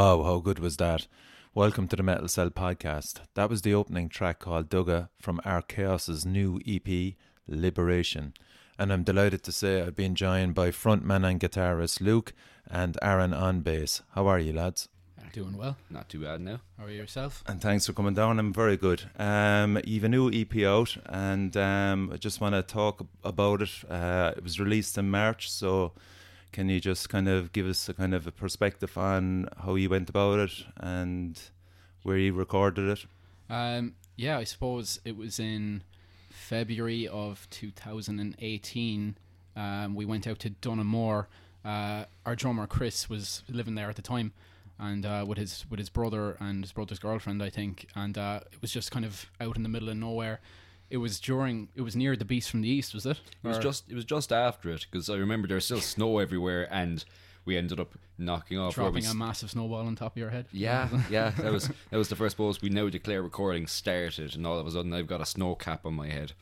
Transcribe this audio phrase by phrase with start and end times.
[0.00, 1.06] Wow, how good was that?
[1.54, 3.20] Welcome to the Metal Cell podcast.
[3.34, 7.16] That was the opening track called Dugga from Archaós's new EP,
[7.46, 8.32] Liberation.
[8.78, 12.32] And I'm delighted to say I've been joined by frontman and guitarist Luke
[12.66, 14.00] and Aaron on bass.
[14.14, 14.88] How are you, lads?
[15.34, 15.76] Doing well.
[15.90, 16.62] Not too bad now.
[16.78, 17.44] How are you yourself?
[17.46, 18.38] And thanks for coming down.
[18.38, 19.02] I'm very good.
[19.18, 23.84] Um, you've a new EP out, and um, I just want to talk about it.
[23.86, 25.92] Uh, it was released in March, so
[26.52, 29.88] can you just kind of give us a kind of a perspective on how you
[29.88, 31.40] went about it and
[32.02, 33.06] where you recorded it?
[33.48, 35.82] Um, yeah, I suppose it was in
[36.30, 39.16] February of 2018.
[39.56, 41.26] Um, we went out to Dunamore.
[41.64, 44.32] Uh, our drummer Chris was living there at the time,
[44.78, 47.86] and uh, with his with his brother and his brother's girlfriend, I think.
[47.94, 50.40] And uh, it was just kind of out in the middle of nowhere.
[50.90, 51.68] It was during.
[51.74, 53.18] It was near the Beast from the East, was it?
[53.42, 55.80] It was Or just it was just after it because I remember there was still
[55.94, 57.04] snow everywhere and
[57.46, 60.18] we ended up knocking off where we dropping a s- massive snowball on top of
[60.18, 60.46] your head.
[60.52, 64.46] yeah, yeah, that was that was the first post we now declare recording started, and
[64.46, 66.32] all of a sudden I've got a snow cap on my head.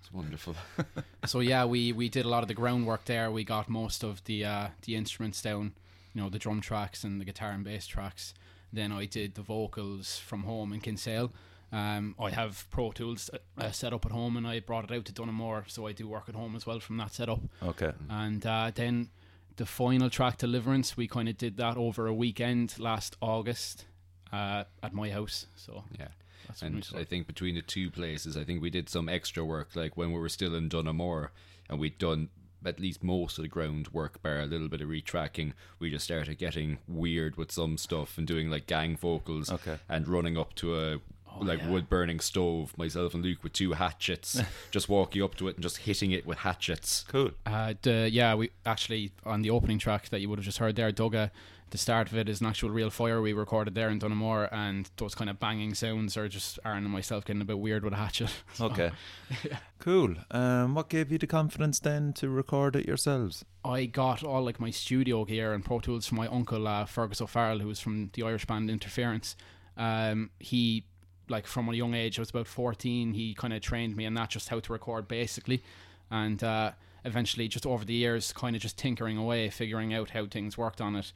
[0.00, 0.54] It's wonderful.
[1.26, 3.30] so yeah, we we did a lot of the groundwork there.
[3.30, 5.72] We got most of the uh, the instruments down,
[6.14, 8.32] you know, the drum tracks and the guitar and bass tracks.
[8.72, 11.32] Then I did the vocals from home in Kinsale.
[11.72, 14.94] Um, I have Pro Tools uh, uh, set up at home, and I brought it
[14.96, 17.40] out to Dunamore, so I do work at home as well from that setup.
[17.62, 17.92] Okay.
[18.08, 19.10] And uh, then
[19.56, 23.86] the final track, Deliverance, we kind of did that over a weekend last August
[24.32, 25.46] uh, at my house.
[25.56, 26.08] So yeah.
[26.46, 29.74] that's And I think between the two places, I think we did some extra work,
[29.74, 31.30] like when we were still in Dunamore,
[31.68, 32.28] and we'd done
[32.64, 35.52] at least most of the groundwork, bar a little bit of retracking.
[35.78, 39.78] We just started getting weird with some stuff and doing like gang vocals, Okay.
[39.88, 41.00] and running up to a
[41.40, 41.70] like yeah.
[41.70, 42.76] wood burning stove.
[42.76, 44.40] Myself and Luke with two hatchets,
[44.70, 47.04] just walking up to it and just hitting it with hatchets.
[47.08, 47.30] Cool.
[47.44, 50.76] Uh, the, yeah, we actually on the opening track that you would have just heard
[50.76, 51.30] there, Dugga.
[51.70, 54.88] The start of it is an actual real fire we recorded there in Dunamore, and
[54.98, 57.92] those kind of banging sounds are just Aaron and myself getting a bit weird with
[57.92, 58.30] a hatchet.
[58.54, 58.90] So, Okay.
[59.78, 60.14] Cool.
[60.30, 63.44] Um, what gave you the confidence then to record it yourselves?
[63.64, 67.20] I got all like my studio gear and Pro Tools from my uncle uh, Fergus
[67.20, 69.36] O'Farrell, who was from the Irish band Interference.
[69.76, 70.84] Um, he
[71.28, 73.14] like from a young age, I was about fourteen.
[73.14, 75.62] He kind of trained me in that, just how to record basically,
[76.10, 76.72] and uh,
[77.04, 80.80] eventually, just over the years, kind of just tinkering away, figuring out how things worked
[80.80, 81.12] on it.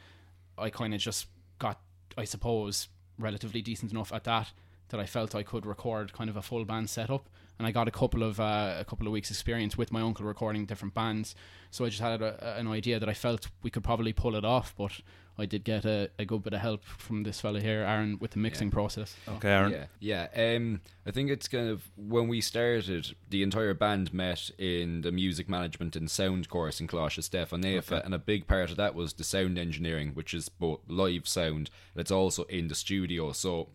[0.58, 1.26] I kind of just
[1.58, 1.80] got,
[2.18, 4.52] I suppose, relatively decent enough at that
[4.88, 7.28] that I felt I could record kind of a full band setup,
[7.58, 10.26] and I got a couple of uh, a couple of weeks experience with my uncle
[10.26, 11.34] recording different bands.
[11.70, 14.44] So I just had a, an idea that I felt we could probably pull it
[14.44, 14.92] off, but
[15.40, 18.32] I did get a, a good bit of help from this fella here, Aaron, with
[18.32, 19.16] the mixing process.
[19.28, 19.72] Okay, Aaron.
[19.72, 20.56] Yeah, yeah.
[20.56, 25.12] Um, I think it's kind of when we started, the entire band met in the
[25.12, 28.94] music management and sound course in Coláiste Stiofáin Naofa, and a big part of that
[28.94, 33.32] was the sound engineering, which is both live sound and it's also in the studio.
[33.32, 33.70] So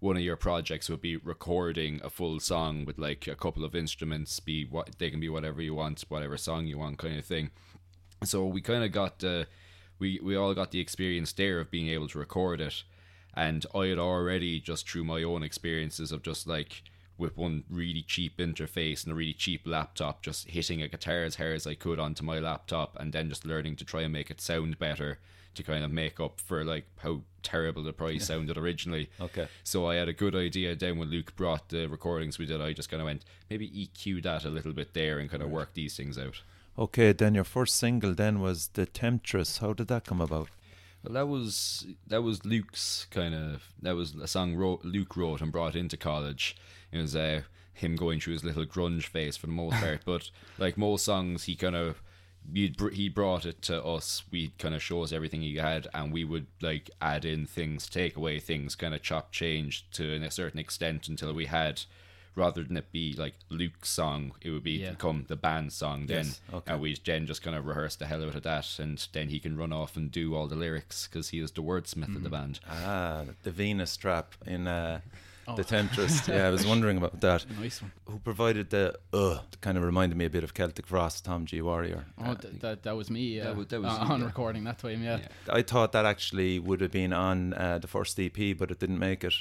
[0.00, 3.74] one of your projects would be recording a full song with like a couple of
[3.74, 4.40] instruments.
[4.40, 7.50] Be what they can be whatever you want, whatever song you want, kind of thing.
[8.24, 9.44] So we kind of got uh,
[10.00, 12.82] we we all got the experience there of being able to record it,
[13.34, 16.82] and I had already just through my own experiences of just like
[17.18, 21.36] with one really cheap interface and a really cheap laptop, just hitting a guitar as
[21.36, 24.30] hard as I could onto my laptop, and then just learning to try and make
[24.30, 25.18] it sound better
[25.54, 29.10] to kind of make up for like how terrible the price sounded originally.
[29.20, 29.48] Okay.
[29.64, 32.60] So I had a good idea then when Luke brought the recordings we did.
[32.60, 35.50] I just kind of went maybe EQ that a little bit there and kind of
[35.50, 36.42] work these things out.
[36.78, 39.58] Okay, then your first single then was The Temptress.
[39.58, 40.48] How did that come about?
[41.02, 45.40] Well, that was that was Luke's kind of that was a song wrote, Luke wrote
[45.40, 46.56] and brought into college.
[46.92, 50.30] It was uh, him going through his little grunge phase for the most part, but
[50.58, 52.02] like most songs, he kind of
[52.52, 54.24] he he brought it to us.
[54.30, 57.88] We'd kind of show us everything he had, and we would like add in things,
[57.88, 61.82] take away things, kind of chop change to a certain extent until we had.
[62.36, 64.90] Rather than it be like Luke's song, it would be Yeah.
[64.90, 66.72] become the band song then, Yes, okay.
[66.72, 69.40] and we then just kind of rehearse the hell out of that, and then he
[69.40, 72.30] can run off and do all the lyrics because he is the wordsmith of the
[72.30, 72.60] band.
[72.68, 75.00] Ah, the Venus strap in uh,
[75.48, 75.56] Oh.
[75.56, 76.28] The Temptress.
[76.28, 77.44] yeah, I was wondering about that.
[77.58, 77.90] Nice one.
[78.04, 79.38] Who provided the uh?
[79.60, 81.60] Kind of reminded me a bit of Celtic Frost, Tom G.
[81.60, 82.04] Warrior.
[82.18, 83.40] Oh, th- that that was me.
[83.40, 84.26] Uh, That was- that was uh, you, on yeah.
[84.26, 85.02] recording that time.
[85.02, 85.18] Yeah.
[85.18, 85.28] Yeah.
[85.48, 89.00] I thought that actually would have been on uh, the first EP, but it didn't
[89.00, 89.34] make it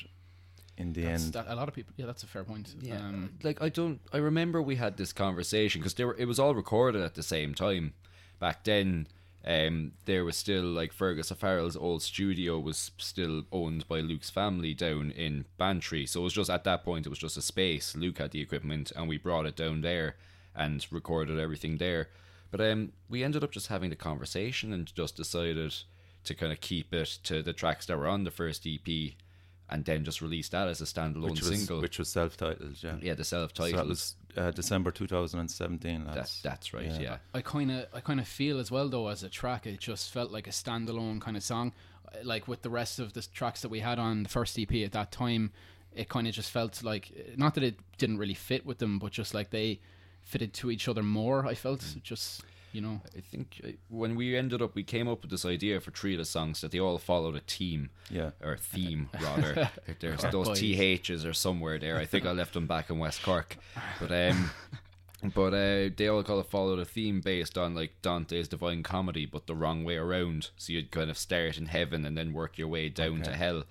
[0.79, 1.33] in the That's- end.
[1.33, 1.93] that- a lot of people.
[1.97, 2.73] Yeah, that's a fair point.
[2.91, 3.99] Um, like I don't.
[4.11, 6.15] I remember we had this conversation because were.
[6.17, 7.93] It was all recorded at the same time.
[8.39, 9.07] Back then,
[9.45, 14.73] um, there was still like Fergus O'Farrell's old studio was still owned by Luke's family
[14.73, 16.05] down in Bantry.
[16.05, 17.95] So it was just at that point it was just a space.
[17.95, 20.15] Luke had the equipment and we brought it down there
[20.55, 22.09] and recorded everything there.
[22.51, 25.75] But um, we ended up just having the conversation and just decided
[26.23, 29.13] to kind of keep it to the tracks that were on the first EP,
[29.69, 31.81] and then just released that as a standalone which was single.
[31.81, 32.75] which was self-titled.
[32.81, 33.79] Yeah, yeah, the self-titled.
[33.79, 36.05] that was uh, December 2017.
[36.05, 36.85] that, that's right.
[36.85, 36.99] Yeah.
[36.99, 37.17] Yeah.
[37.33, 40.11] I kind of I kind of feel as well though as a track it just
[40.11, 41.73] felt like a standalone kind of song
[42.13, 44.71] Uh, like with the rest of the tracks that we had on the first EP
[44.85, 45.51] at that time
[45.95, 49.11] it kind of just felt like not that it didn't really fit with them but
[49.11, 49.79] just like they
[50.21, 52.03] fitted to each other more I felt Mm.
[52.03, 55.45] just you know I think uh, when we ended up, we came up with this
[55.45, 57.89] idea for three of the songs that they all followed a team.
[58.09, 58.31] Yeah.
[58.43, 59.69] Or theme, rather.
[59.99, 60.59] There's those boys.
[61.09, 61.97] THs are somewhere there.
[61.97, 63.57] I think I left them back in West Cork.
[63.99, 64.51] But um
[65.35, 69.25] but uh, they all kind of followed a theme based on like Dante's Divine Comedy,
[69.25, 70.51] but the wrong way around.
[70.57, 73.63] So you'd kind of start in heaven and then work your way down to hell.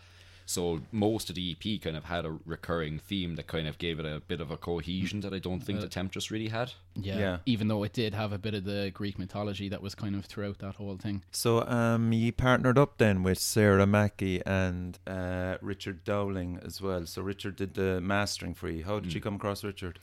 [0.48, 4.00] So most of the EP kind of had a recurring theme that kind of gave
[4.00, 6.72] it a bit of a cohesion that I don't think the Temptress really had.
[6.94, 7.38] yeah, Yeah.
[7.44, 10.24] even though it did have a bit of the Greek mythology that was kind of
[10.24, 15.58] throughout that whole thing So um, you partnered up then with Sarah Mackey and uh,
[15.60, 17.04] Richard Dowling as well.
[17.04, 18.84] So Richard did the mastering for you.
[18.84, 19.98] How did you come across Richard?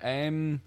[0.00, 0.60] Um,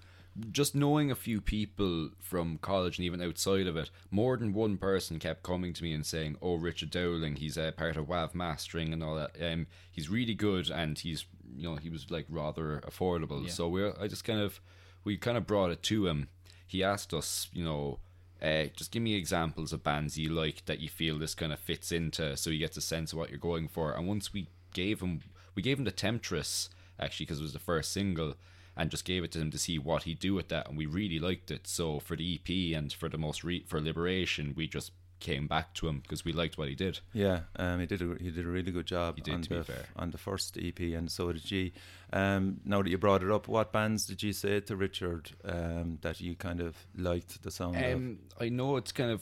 [0.51, 4.77] just knowing a few people from college and even outside of it, more than one
[4.77, 8.33] person kept coming to me and saying, "Oh, Richard Dowling, he's a part of WAV
[8.33, 9.31] mastering and all that.
[9.41, 13.43] Um, he's really good and he's, you know, he was like rather affordable.
[13.43, 13.51] Yeah.
[13.51, 14.61] So we, I just kind of,
[15.03, 16.29] we kind of brought it to him.
[16.65, 17.99] He asked us, you know."
[18.41, 21.59] Uh, just give me examples of bands you like that you feel this kind of
[21.59, 23.91] fits into, so he gets a sense of what you're going for.
[23.91, 25.19] And once we gave him,
[25.53, 26.67] we gave him the Temptress
[27.01, 28.35] actually because it was the first single,
[28.77, 30.85] and just gave it to him to see what he'd do with that, and we
[30.85, 31.67] really liked it.
[31.67, 35.71] So for the EP and for the most re- for Liberation, we just came back
[35.75, 36.99] to him because we liked what he did.
[37.13, 39.49] Yeah, um, he did a he did a really good job He did, on to
[39.49, 39.85] be the fair.
[39.95, 41.73] on the first EP, and so did G.
[42.11, 45.99] Um, now that you brought it up, what bands did you say to Richard um,
[46.01, 47.83] that you kind of liked the sound of?
[47.95, 49.21] Um, I know it's kind of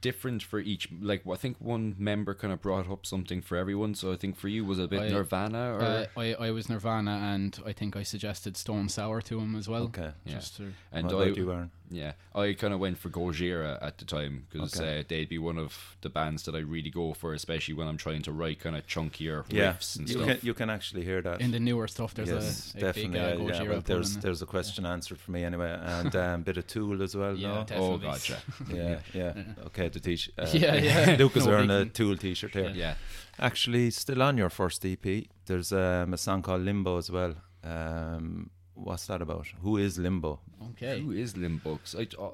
[0.00, 0.88] different for each.
[1.00, 3.94] Like I think one member kind of brought up something for everyone.
[3.94, 6.68] So I think for you was a bit I- Nirvana or uh, I, I was
[6.68, 10.10] Nirvana and I think I suggested Stone Sour to him as well Okay.
[10.24, 10.32] yeah.
[10.34, 11.70] just to, and what I, about you, Aaron?
[11.90, 15.00] Yeah, I kind of went for Gojira at the time because Okay.
[15.00, 17.96] uh, they'd be one of the bands that I really go for, especially when I'm
[17.96, 20.26] trying to write kind of chunkier Yeah, riffs and you stuff.
[20.28, 21.40] can you can actually hear that.
[21.40, 23.12] in the newer stuff there's yes, a, a definitely.
[23.12, 26.42] big uh, Gojira yeah, well, there's there's a question answered for me anyway, and um,
[26.42, 27.34] bit of Tool as well.
[27.34, 27.76] Yeah, no?
[27.76, 28.36] oh, gotcha.
[28.72, 29.32] yeah, yeah.
[29.66, 30.34] Okay, the t-shirt.
[30.38, 31.16] Uh, Yeah, yeah.
[31.18, 32.72] Lucas is No wearing a Tool t-shirt here.
[32.74, 32.94] yeah.
[33.38, 35.06] Actually, still on your first EP.
[35.46, 37.34] There's um, a song called Limbo as well.
[37.64, 38.50] Um,
[38.84, 39.46] what's that about?
[39.62, 40.40] Who is Limbo?
[40.70, 41.94] okay Who is Limbooks?
[41.98, 42.30] I, uh,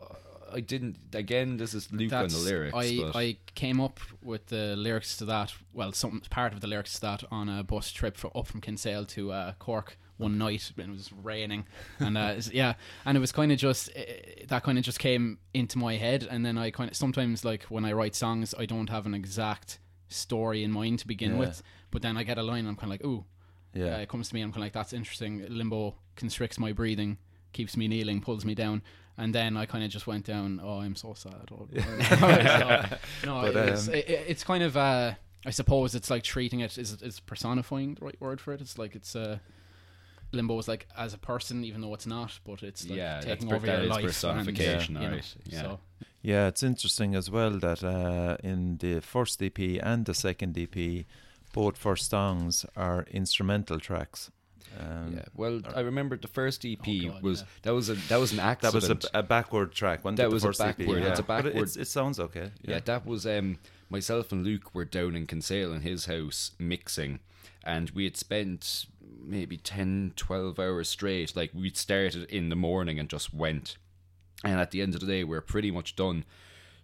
[0.52, 0.96] I didn't.
[1.12, 2.74] Again, this is Luke on the That's- lyrics.
[2.76, 5.52] I, I came up with the lyrics to that.
[5.72, 8.60] Well, some part of the lyrics to that on a bus trip for, up from
[8.60, 11.66] Kinsale to uh, Cork one night, and it was raining,
[11.98, 12.74] and uh, yeah,
[13.04, 14.02] and it was kind of just uh,
[14.46, 17.64] that kind of just came into my head, and then I kind of sometimes like
[17.64, 21.38] when I write songs, I don't have an exact story in mind to begin Yeah.
[21.38, 23.24] with, but then I get a line, and I'm kind of like, ooh,
[23.74, 23.96] Yeah.
[23.96, 25.44] uh, it comes to me, I'm kind of like, that's interesting.
[25.48, 27.18] Limbo constricts my breathing,
[27.52, 28.82] keeps me kneeling, pulls me down.
[29.16, 30.60] And then I kind of just went down.
[30.62, 31.50] Oh, I'm so sad.
[31.52, 34.76] Oh, so, no, But, it's, um, it, it's kind of.
[34.76, 35.14] Uh,
[35.46, 38.60] I suppose it's like treating it is is personifying the right word for it.
[38.60, 39.38] It's like it's uh,
[40.32, 43.52] limbo is like as a person, even though it's not, but it's like Yeah, taking
[43.52, 44.04] over your life.
[44.04, 45.60] personification, and, you know, alright, yeah.
[45.62, 45.80] So
[46.22, 51.04] Yeah, it's interesting as well that uh, in the first EP and the second EP,
[51.54, 54.30] both first songs are instrumental tracks.
[54.78, 55.24] Um, yeah.
[55.34, 57.46] Well, I remember the first EP Oh, God, was yeah.
[57.62, 58.82] that was a that was an accident.
[58.82, 60.04] That was a, a backward track.
[60.04, 60.76] Wasn't That was a first EP?
[60.78, 61.10] backward- Yeah.
[61.10, 62.50] it's a But it, backward- it sounds okay.
[62.62, 63.58] Yeah, that was um
[63.88, 67.20] myself and Luke were down in Kinsale in his house mixing
[67.62, 68.86] and we had spent
[69.26, 73.76] maybe 10 12 hours straight like we'd started in the morning and just went
[74.42, 76.24] and at the end of the day we are pretty much done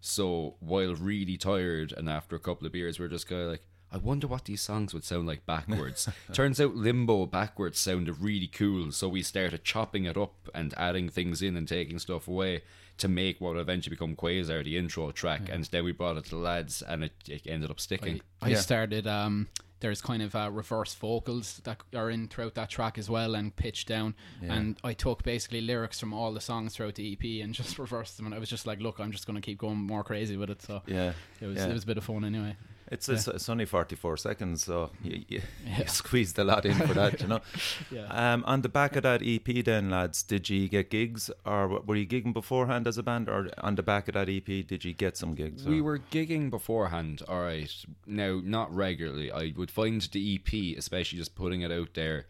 [0.01, 3.49] so while really tired and after a couple of beers we are just kind of
[3.49, 3.63] like
[3.93, 6.09] I wonder what these songs would sound like backwards.
[6.33, 11.09] Turns out limbo backwards sounded really cool, so we started chopping it up and adding
[11.09, 12.63] things in and taking stuff away
[12.99, 15.49] to make what would eventually become Quasar, the intro track.
[15.51, 18.21] And then we brought it to the lads, and it, it ended up sticking.
[18.43, 18.57] I Yeah.
[18.59, 19.07] started.
[19.07, 19.49] Um,
[19.81, 23.57] there's kind of uh, reverse vocals that are in throughout that track as well, and
[23.57, 24.15] pitch down.
[24.43, 24.53] Yeah.
[24.53, 28.19] And I took basically lyrics from all the songs throughout the EP and just reversed
[28.19, 28.27] them.
[28.27, 30.51] And I was just like, look, I'm just going to keep going more crazy with
[30.51, 30.61] it.
[30.63, 31.15] So Yeah.
[31.41, 31.69] it was yeah.
[31.69, 32.57] it was a bit of fun anyway.
[32.91, 35.79] It's, it's, it's only 44 seconds, so you, you, Yeah.
[35.79, 37.41] you squeezed a lot in for that, you know.
[37.91, 38.07] Yeah.
[38.33, 41.95] Um, on the back of that EP, then, lads, did you get gigs, or were
[41.97, 44.93] you gigging beforehand as a band, or on the back of that EP, did you
[44.93, 45.65] get some gigs?
[45.65, 47.73] We or- were gigging beforehand, all right.
[48.07, 49.31] Now, not regularly.
[49.31, 52.27] I would find the EP, especially just putting it out there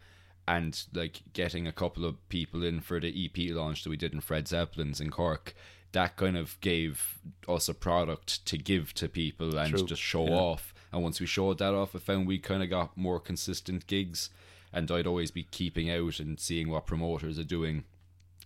[0.47, 4.13] and like getting a couple of people in for the EP launch that we did
[4.13, 5.53] in Fred Zeppelin's in Cork.
[5.93, 9.85] That kind of gave us a product to give to people and True.
[9.85, 10.35] just show Yeah.
[10.35, 10.73] off.
[10.93, 14.29] And once we showed that off, I found we kind of got more consistent gigs.
[14.73, 17.83] And I'd always be keeping out and seeing what promoters are doing,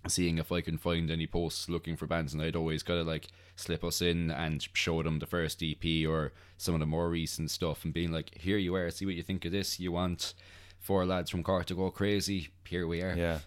[0.08, 2.34] seeing if I can find any posts looking for bands.
[2.34, 6.06] And I'd always kind of like slip us in and show them the first EP
[6.08, 9.14] or some of the more recent stuff and being like, here you are, see what
[9.16, 9.80] you think of this.
[9.80, 10.34] You want
[10.80, 12.50] four lads from Cork to go crazy?
[12.68, 13.16] Here we are.
[13.16, 13.40] Yeah.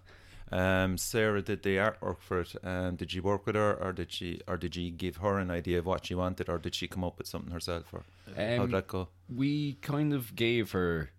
[0.51, 2.55] Um, Sarah did the artwork for it.
[2.65, 5.51] Um, did you work with her, or did she, or did you give her an
[5.51, 8.61] idea of what she wanted, or did she come up with something herself, or how'd
[8.61, 9.09] Um, that go?
[9.29, 11.11] we kind of gave her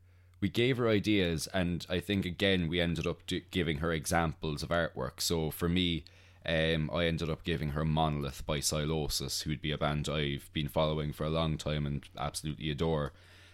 [0.42, 3.20] we gave her ideas and i think again we ended up
[3.52, 6.06] giving her examples of artwork so for me
[6.46, 10.70] um, i ended up giving her monolith by Sylosis who'd be a band i've been
[10.70, 13.12] following for a long time and absolutely adore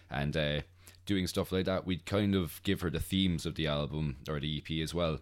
[0.08, 0.60] and uh,
[1.06, 4.38] doing stuff like that we'd kind of give her the themes of the album or
[4.38, 5.18] the ep as well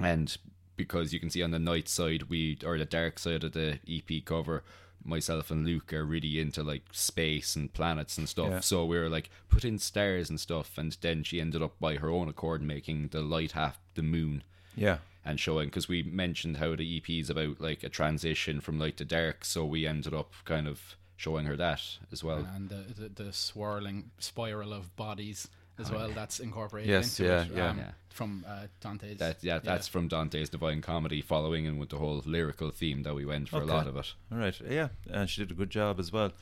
[0.00, 0.36] and
[0.76, 3.78] because you can see on the night side we or the dark side of the
[3.88, 4.62] EP cover
[5.04, 8.60] myself and Luke are really into like space and planets and stuff Yeah.
[8.60, 11.96] so we were like put in stars and stuff and then she ended up by
[11.96, 14.42] her own accord making the light half the moon
[14.76, 14.98] Yeah.
[15.24, 18.96] and showing because we mentioned how the EP is about like a transition from light
[18.98, 22.84] to dark so we ended up kind of showing her that as well and the,
[22.94, 25.48] the the swirling spiral of bodies
[25.80, 26.10] as well.
[26.10, 27.68] That's incorporated Yes, into yeah, it yeah.
[27.70, 27.90] um, Yeah.
[28.10, 29.18] from uh, Dante's.
[29.18, 33.14] that yeah that's from Dante's Divine Comedy following in with the whole lyrical theme that
[33.14, 33.70] we went for Okay.
[33.70, 34.58] a lot of it All right.
[34.68, 36.32] Yeah, and she did a good job as well.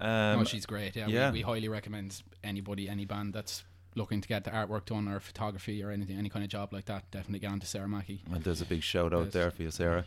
[0.00, 0.94] Um, oh, she's great.
[0.96, 1.30] Yeah, yeah.
[1.32, 3.64] We, we highly recommend anybody, any band that's
[3.96, 6.84] looking to get the artwork done or photography or anything, any kind of job like
[6.84, 7.10] that.
[7.10, 8.22] Definitely get on to Sarah Mackey.
[8.32, 10.04] and there's a big shout out there for you, Sarah.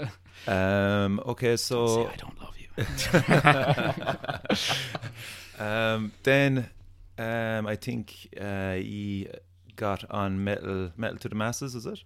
[0.46, 2.68] um, okay, so See, I don't love you.
[5.64, 6.68] um, then
[7.20, 9.28] um, I think uh, he
[9.76, 11.74] got on metal metal to the masses.
[11.74, 12.02] Is it?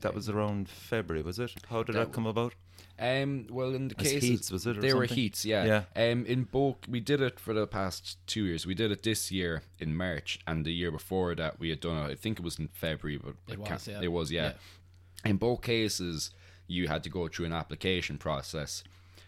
[0.00, 1.54] That was around February, was it?
[1.68, 2.54] How did that, That come about?
[2.98, 5.84] Um, well, in the As case heats, was it, or they were heats, yeah.
[5.96, 6.10] Yeah.
[6.10, 8.66] Um, in bulk, we did it for the past two years.
[8.66, 11.98] We did it this year in March, and the year before that, we had done
[11.98, 12.12] it.
[12.12, 14.00] I think it was in February, but It I was, yeah.
[14.02, 14.52] It was, yeah.
[15.24, 16.30] In both cases,
[16.66, 18.82] you had to go through an application process.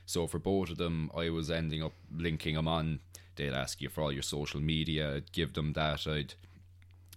[0.06, 3.00] So for both of them, I was ending up linking them on.
[3.38, 5.16] They'd ask you for all your social media.
[5.16, 6.06] I'd give them that.
[6.06, 6.34] I'd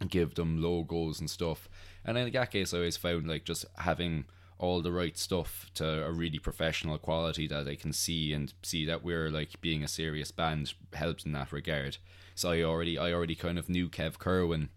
[0.09, 1.67] give them logos and stuff.
[2.05, 4.25] And in that case, I always found like just having
[4.57, 8.85] all the right stuff to a really professional quality that I can see and see
[8.85, 11.97] that we're like being a serious band helps in that regard.
[12.35, 14.69] So I already, I already kind of knew Kev Kerwin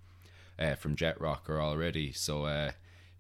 [0.59, 2.13] uh, from Jet Rocker already.
[2.13, 2.73] So uh,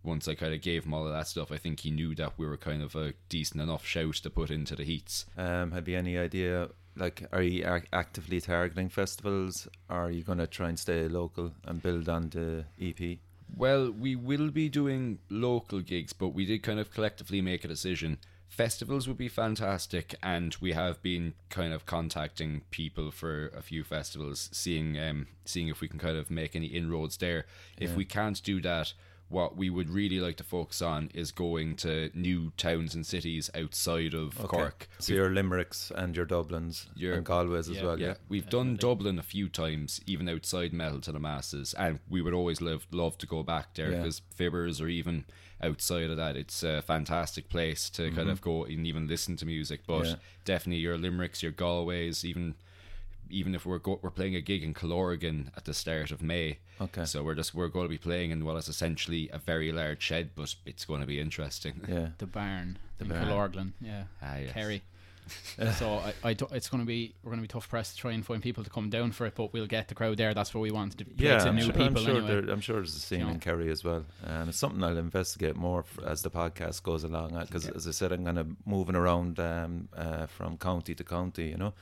[0.02, 2.38] once I kind of gave him all of that stuff, I think he knew that
[2.38, 5.26] we were kind of a decent enough shout to put into the heats.
[5.36, 6.70] Um, have you any idea?
[6.96, 9.68] Like, are you ac- actively targeting festivals?
[9.88, 13.18] Or are you going to try and stay local and build on the EP?
[13.56, 17.68] Well, we will be doing local gigs, but we did kind of collectively make a
[17.68, 18.18] decision.
[18.48, 23.82] Festivals would be fantastic, and we have been kind of contacting people for a few
[23.82, 27.46] festivals, seeing um, seeing if we can kind of make any inroads there.
[27.78, 27.96] If Yeah.
[27.96, 28.92] we can't do that,
[29.28, 33.50] what we would really like to focus on is going to new towns and cities
[33.54, 34.46] outside of Okay.
[34.46, 34.88] Cork.
[34.98, 37.98] So your Limericks and your Dublins Your- and Galways as well.
[37.98, 38.14] Yeah, Yeah.
[38.28, 42.34] we've done Dublin a few times, even outside metal to the masses, and we would
[42.34, 43.98] always love love to go back there Yeah.
[43.98, 45.24] because Fibbers or even
[45.62, 49.46] outside of that, it's a fantastic place to kind of go and even listen to
[49.46, 49.80] music.
[49.86, 50.10] But Mm-hmm.
[50.10, 50.16] Yeah.
[50.44, 52.54] definitely your Limericks, your Galways, even
[53.30, 56.58] even if we're go- we're playing a gig in Killorglin at the start of May.
[56.80, 57.04] Okay.
[57.04, 60.02] So we're just we're going to be playing in what is essentially a very large
[60.02, 61.80] shed, but it's going to be interesting.
[61.88, 62.08] Yeah.
[62.18, 63.24] The barn, the in barn.
[63.26, 64.52] Killorglin, yeah, Ah, yes.
[64.52, 64.82] Kerry.
[65.78, 68.00] so I, I do- it's going to be we're going to be tough pressed to
[68.00, 70.34] try and find people to come down for it, but we'll get the crowd there.
[70.34, 72.40] That's what we want to Yeah, to I'm new sure, people I'm, sure anyway.
[72.42, 73.30] there, I'm sure there's a scene You know.
[73.32, 74.04] in Kerry as well.
[74.24, 77.38] and it's something I'll investigate more f- as the podcast goes along.
[77.40, 81.48] Because, as I said, I'm kind of moving around um, uh, from county to county,
[81.50, 81.74] you know.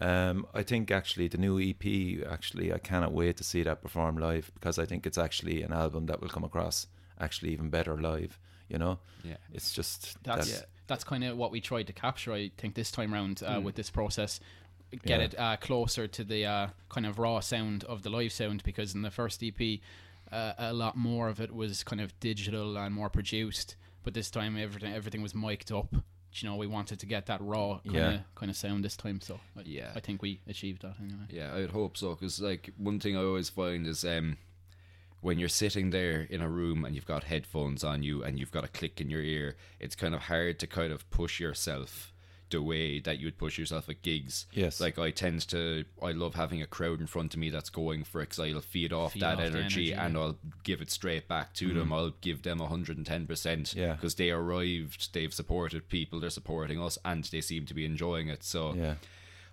[0.00, 0.30] Mm.
[0.30, 4.18] Um, I think actually the new EP, actually, I cannot wait to see that perform
[4.18, 6.86] live because I think it's actually an album that will come across
[7.20, 8.98] actually even better live, you know.
[9.22, 9.36] Yeah.
[9.52, 12.32] It's just That's that- that's kind of what we tried to capture.
[12.32, 13.62] I think this time round uh, Mm.
[13.64, 14.40] with this process,
[14.90, 15.24] get Yeah.
[15.26, 18.94] it uh, closer to the uh, kind of raw sound of the live sound because
[18.94, 19.80] in the first EP,
[20.32, 23.76] uh, a lot more of it was kind of digital and more produced.
[24.02, 25.94] But this time, everything everything was mic'd up.
[26.36, 29.20] You know, we wanted to get that raw kind of kind of sound this time.
[29.20, 29.92] So I, Yeah.
[29.94, 31.26] I think we achieved that anyway.
[31.30, 32.10] Yeah, I'd hope so.
[32.14, 34.36] Because like one thing I always find is um,
[35.24, 38.50] when you're sitting there in a room and you've got headphones on you and you've
[38.50, 42.12] got a click in your ear, it's kind of hard to kind of push yourself
[42.50, 44.44] the way that you would push yourself at gigs.
[44.52, 44.82] Yes.
[44.82, 48.04] Like I tend to, I love having a crowd in front of me that's going
[48.04, 50.18] for it because I'll feed off Feed that off energy, energy, and.
[50.18, 51.90] I'll give it straight back to them.
[51.90, 53.26] I'll give them 110%.
[53.26, 53.78] Mm-hmm.
[53.78, 53.94] Yeah.
[53.94, 58.28] Because they arrived, they've supported people, they're supporting us, and they seem to be enjoying
[58.28, 58.44] it.
[58.44, 58.96] So Yeah.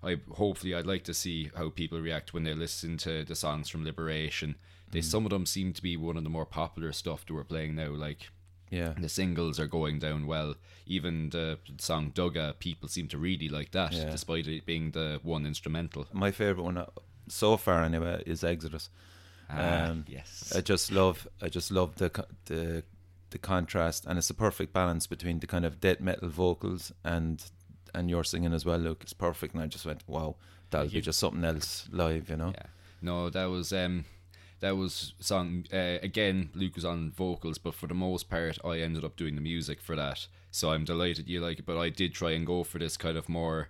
[0.03, 3.69] I hopefully I'd like to see how people react when they listen to the songs
[3.69, 4.55] from Liberation.
[4.91, 7.43] They some of them seem to be one of the more popular stuff that we're
[7.43, 7.89] playing now.
[7.91, 8.30] Like
[8.69, 8.93] Yeah.
[8.97, 10.56] the singles are going down well.
[10.86, 14.10] Even the song Dugga, people seem to really like that, Yeah.
[14.10, 16.08] despite it being the one instrumental.
[16.13, 16.86] My favorite one uh,
[17.27, 18.89] so far, anyway, is Exodus.
[19.49, 20.54] Ah, Um, yes.
[20.56, 22.10] I just love, I just love the
[22.45, 22.84] the
[23.32, 27.43] the contrast, and it's a perfect balance between the kind of death metal vocals and
[27.93, 28.77] and your singing as well.
[28.80, 30.36] Luke, it's perfect, and I just went, wow,
[30.69, 32.51] that'll Thank be just something else live, you know.
[32.56, 32.67] Yeah.
[33.01, 34.06] No, that was um
[34.62, 38.80] that was song uh, again Luke was on vocals but for the most part I
[38.80, 40.28] ended up doing the music for that.
[40.50, 43.17] So I'm delighted you like it but I did try and go for this kind
[43.17, 43.69] of more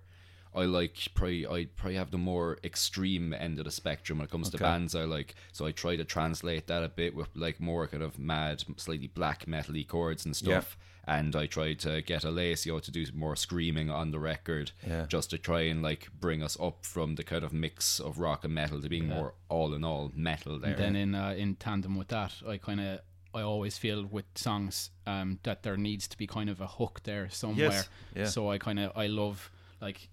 [0.53, 4.31] I like probably I probably have the more extreme end of the spectrum when it
[4.31, 5.35] comes to bands I like.
[5.53, 9.07] So I try to translate that a bit with like more kind of mad, slightly
[9.07, 10.90] black metally chords and Yeah.
[11.07, 15.05] And I tried to get Alessio to do more screaming on the record, Yeah.
[15.07, 18.43] just to try and like bring us up from the kind of mix of rock
[18.43, 20.71] and metal to being more all in all metal there.
[20.75, 22.99] And then in uh, in tandem with that, I kind of
[23.33, 27.01] I always feel with songs um, that there needs to be kind of a hook
[27.03, 27.83] there somewhere.
[28.15, 28.25] yeah.
[28.25, 29.49] So I kind of I love
[29.81, 30.09] like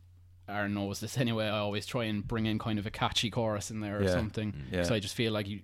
[0.49, 1.47] Aaron knows this anyway.
[1.47, 4.13] I always try and bring in kind of a catchy chorus in there or Yeah.
[4.13, 4.55] something.
[4.73, 4.85] Yeah.
[4.85, 5.61] So I just feel like you,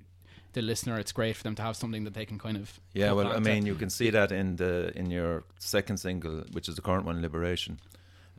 [0.55, 3.13] the listener, it's great for them to have something that they can kind of Yeah,
[3.13, 3.51] well, I onto.
[3.51, 7.05] mean, you can see that in the in your second single, which is the current
[7.05, 7.79] one, Liberation.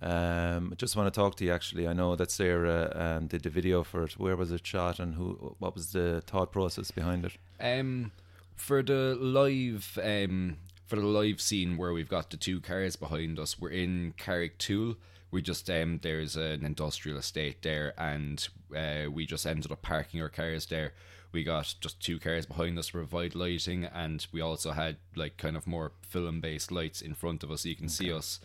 [0.02, 1.54] Um, I just want to talk to you.
[1.54, 4.20] Actually, I know that Sarah um, did the video for it.
[4.20, 5.56] Where was it shot, and who?
[5.60, 7.34] What was the thought process behind it?
[7.60, 8.12] Um,
[8.56, 13.40] for the live, um, for the live scene where we've got the two cars behind
[13.40, 14.98] us, we're in Carrigtwohill.
[15.32, 20.22] We just um, there's an industrial estate there, and uh, we just ended up parking
[20.22, 20.94] our cars there.
[21.36, 25.36] We got just two cars behind us to provide lighting, and we also had like
[25.38, 28.40] kind of more film based lights in front of us, so you can see us.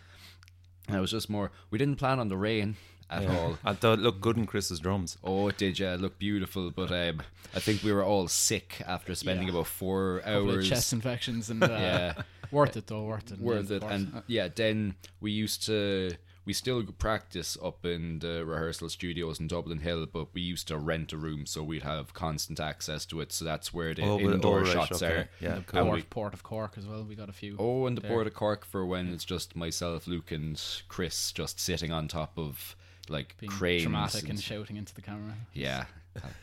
[0.88, 1.52] And it was just more.
[1.70, 2.74] We didn't plan on the rain
[3.08, 3.58] at all.
[3.64, 5.18] I thought it looked good in Chris's drums.
[5.22, 5.94] Oh, it did, yeah.
[5.94, 7.22] It looked beautiful, but um,
[7.54, 9.54] I think we were all sick after spending Yeah.
[9.54, 10.68] about four Couple of hours.
[10.68, 12.12] chest infections and uh, Yeah.
[12.50, 13.84] worth it though, worth it, Worth it.
[13.84, 16.10] And yeah, then we used to.
[16.46, 20.78] We still practice up in the rehearsal studios in Dublin Hill, but we used to
[20.78, 23.30] rent a room so we'd have constant access to it.
[23.32, 25.14] So that's where the Oh, indoor all right, shots okay.
[25.14, 25.28] are.
[25.40, 25.80] Yeah, the cool.
[25.80, 27.04] And port, we- port of Cork as well.
[27.04, 27.56] We got a few.
[27.58, 28.10] Oh, and the there.
[28.10, 32.32] Port of Cork for when it's just myself, Luke, and Chris just sitting on top
[32.38, 32.74] of
[33.08, 33.82] like being cranes.
[33.82, 35.34] dramatic and and- shouting into the camera.
[35.52, 35.84] yeah,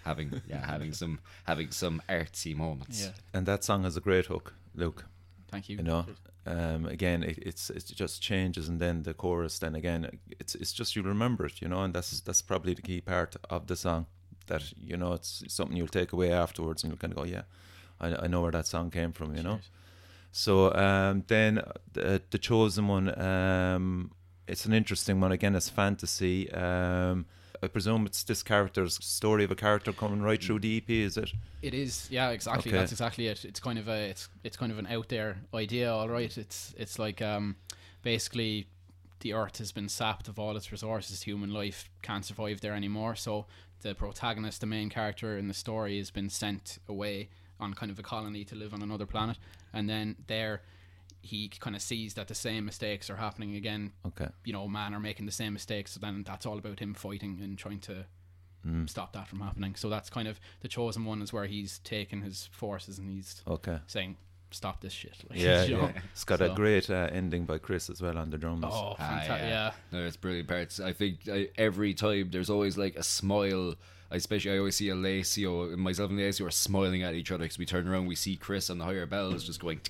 [0.06, 3.04] having yeah having some having some artsy moments.
[3.04, 5.06] Yeah, And that song has a great hook, Luke.
[5.50, 5.78] thank you.
[5.78, 6.06] You know,
[6.48, 9.60] um, again, it, it's it just changes, and then the chorus.
[9.60, 12.82] Then again, it's it's just you remember it, you know, and that's that's probably the
[12.82, 14.06] key part of the song.
[14.48, 17.44] That you know, it's something you'll take away afterwards, and you'll kind of go, yeah,
[18.00, 19.60] I, I know where that song came from, you know.
[20.32, 21.62] So um, then
[21.94, 24.12] the, the chosen one, um,
[24.48, 25.32] it's an interesting one.
[25.32, 26.52] Again, it's fantasy.
[26.52, 27.26] Um,
[27.62, 30.90] I presume it's this character's story of a character coming right through the EP.
[30.90, 31.32] Is it?
[31.62, 32.72] It is, yeah, exactly.
[32.72, 32.78] Okay.
[32.78, 33.46] That's exactly it.
[33.46, 35.92] It's kind of a, it's, it's kind of an out there idea.
[35.92, 37.56] All right, it's, it's like, um,
[38.04, 38.68] basically,
[39.22, 41.24] the Earth has been sapped of all its resources.
[41.24, 43.16] Human life can't survive there anymore.
[43.16, 43.46] So
[43.82, 47.98] the protagonist, the main character in the story, has been sent away on kind of
[47.98, 49.38] a colony to live on another planet,
[49.74, 50.62] and then there,
[51.22, 53.92] he kind of sees that the same mistakes are happening again.
[54.06, 54.28] Okay.
[54.46, 55.92] You know, man are making the same mistakes.
[55.92, 58.06] So then that's all about him fighting and trying to
[58.66, 58.90] Mm.
[58.90, 59.76] stop that from happening.
[59.76, 63.42] So that's kind of the chosen one is where he's taken his forces and he's
[63.48, 63.80] Okay.
[63.88, 64.18] saying,
[64.52, 65.82] "Stop this shit." Like, Yeah, you know?
[65.94, 66.02] yeah.
[66.12, 68.66] It's got a great uh, ending by Chris as well on the drums.
[68.68, 69.48] Oh, Ah, fantastic!
[69.50, 69.72] yeah.
[69.92, 70.80] No, it's brilliant parts.
[70.82, 73.76] I think I, every time there's always like a smile.
[74.10, 77.66] Especially, I always see Alessio, myself and Alessio are smiling at each other because we
[77.66, 79.82] turn around, we see Chris on the higher bells just going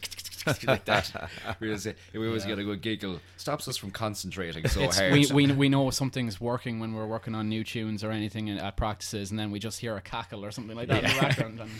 [0.68, 1.30] like that.
[1.60, 3.20] we, always, we always get a good giggle.
[3.38, 5.14] Stops us from concentrating so It's, hard.
[5.14, 8.78] we, we we know something's working when we're working on new tunes or anything at
[8.78, 11.60] practices, and then we just hear a cackle or something like that in the background,
[11.60, 11.72] and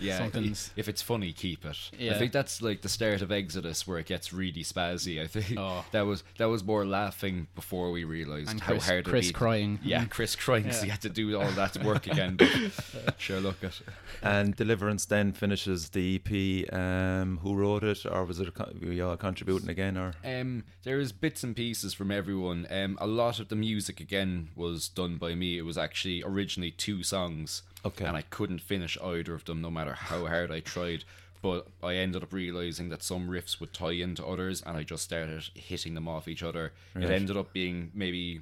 [0.00, 1.76] yeah, something's if it's funny, keep it.
[2.00, 5.20] I think that's like the start of Exodus where it gets really spazzy.
[5.22, 5.84] I think Oh.
[5.92, 9.34] that was that was more laughing before we realized and how Chris, hard Chris it'd
[9.34, 9.38] be.
[9.38, 9.78] crying.
[9.82, 10.92] Yeah, Chris crying 'cause he Yeah.
[10.94, 12.36] had to do all that work again.
[12.36, 13.80] But sure, look at.
[14.22, 16.64] And Deliverance then finishes the EP.
[16.72, 18.52] Um, who wrote it, or was it a,
[18.84, 22.66] were you all contributing again, or Um, there's bits and pieces from everyone.
[22.70, 25.58] Um, a lot of the music again was done by me.
[25.58, 28.04] It was actually originally two songs, Okay.
[28.04, 31.04] and I couldn't finish either of them, no matter how hard I tried.
[31.40, 35.04] but I ended up realizing that some riffs would tie into others, and I just
[35.04, 36.72] started hitting them off each other.
[36.96, 38.40] It ended up being maybe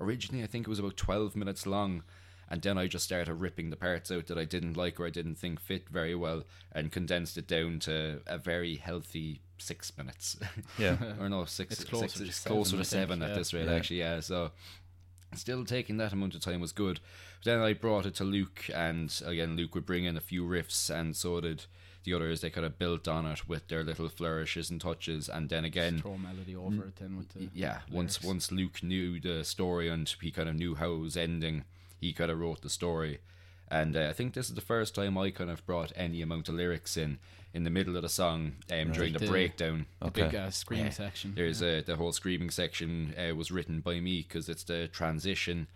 [0.00, 2.02] originally I think it was about twelve minutes long,
[2.50, 5.10] and then I just started ripping the parts out that I didn't like or I
[5.10, 6.42] didn't think fit very well,
[6.72, 10.36] and condensed it down to a very healthy six minutes.
[10.76, 10.96] Yeah.
[11.20, 11.74] or no, six.
[11.74, 13.34] It's closer six- to seven, closer to seven at yeah.
[13.36, 13.74] this rate, Yeah.
[13.74, 13.98] actually.
[14.00, 14.50] Yeah, so
[15.38, 17.00] still taking that amount of time was good.
[17.42, 20.44] But Then I brought it to Luke, and again, Luke would bring in a few
[20.44, 21.64] riffs, and so did
[22.04, 22.40] the others.
[22.40, 25.98] They kind of built on it with their little flourishes and touches, and then again,
[26.00, 29.88] throw a melody over it then with the yeah, once once Luke knew the story
[29.88, 31.64] and he kind of knew how it was ending,
[32.00, 33.20] he kind of wrote the story.
[33.68, 36.48] And uh, I think this is the first time I kind of brought any amount
[36.48, 37.18] of lyrics in
[37.54, 39.86] in the middle of the song um, during the, The- breakdown.
[40.00, 40.90] the big uh, scream Yeah.
[40.90, 41.34] section.
[41.34, 45.66] There's uh, the whole screaming section uh, was written by me because it's the transition.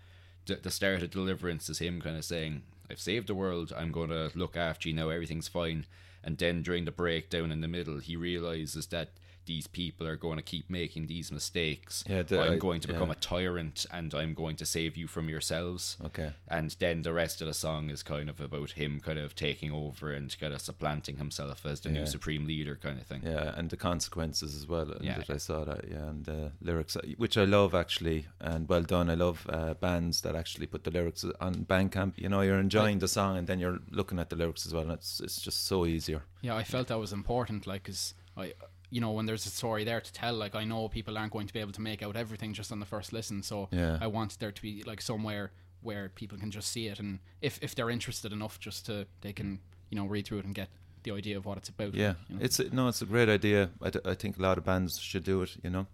[0.47, 3.73] The, the start of Deliverance is him kind of saying, "I've saved the world.
[3.77, 5.09] I'm going to look after you now.
[5.11, 5.87] Everything's fine."
[6.25, 9.11] And then during the breakdown in the middle, he realizes that
[9.47, 12.05] these people are going to keep making these mistakes.
[12.09, 13.15] Yeah, the- I'm going to become yeah.
[13.15, 15.97] a tyrant, and I'm going to save you from yourselves.
[16.05, 16.33] Okay.
[16.49, 19.73] And then the rest of the song is kind of about him kind of taking
[19.73, 22.01] over and kind of supplanting himself as the Yeah.
[22.01, 23.23] new supreme leader, kind of thing.
[23.25, 24.91] Yeah, and the consequences as well.
[24.93, 25.19] And Yeah.
[25.19, 29.09] that I saw that, yeah, and the lyrics, which I love actually, and well done.
[29.11, 32.15] I love uh, bands that actually put the lyrics on Bandcamp.
[32.17, 34.83] You know, you're enjoying the song, and then you're looking at the lyrics as well,
[34.85, 36.23] and it's it's just so easier.
[36.43, 38.53] Yeah, I felt that was important, like, cause I,
[38.97, 41.47] you know, when there's a story there to tell, like, I know people aren't going
[41.47, 43.99] to be able to make out everything just on the first listen, so Yeah.
[44.01, 45.51] I want there to be like somewhere
[45.83, 49.35] where people can just see it, and if if they're interested enough, just to they
[49.35, 50.71] can you know read through it and get
[51.03, 51.93] the idea of what it's about.
[51.93, 52.45] Yeah, you know?
[52.45, 53.69] it's no, it's a great idea.
[53.83, 55.59] I, I think a lot of bands should do it.
[55.63, 55.87] You know,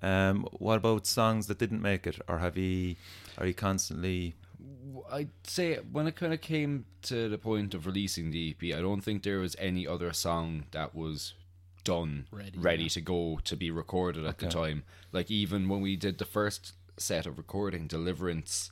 [0.00, 2.96] um, what about songs that didn't make it, or have you,
[3.36, 4.36] are you constantly?
[5.12, 8.80] I'd say when it kind of came to the point of releasing the EP, I
[8.80, 11.34] don't think there was any other song that was
[11.88, 12.88] done, Ready, yeah.
[12.88, 14.82] to go to be recorded at the time.
[15.10, 18.70] Like even when we did the first set of recording, Deliverance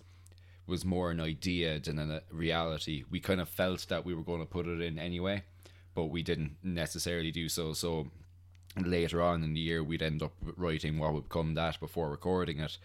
[0.66, 3.04] was more an idea than a reality.
[3.10, 5.44] We kind of felt that we were going to put it in anyway,
[5.94, 7.72] but we didn't necessarily do so.
[7.72, 8.08] So
[8.76, 12.60] later on in the year, we'd end up writing what would become that before recording
[12.60, 12.76] it.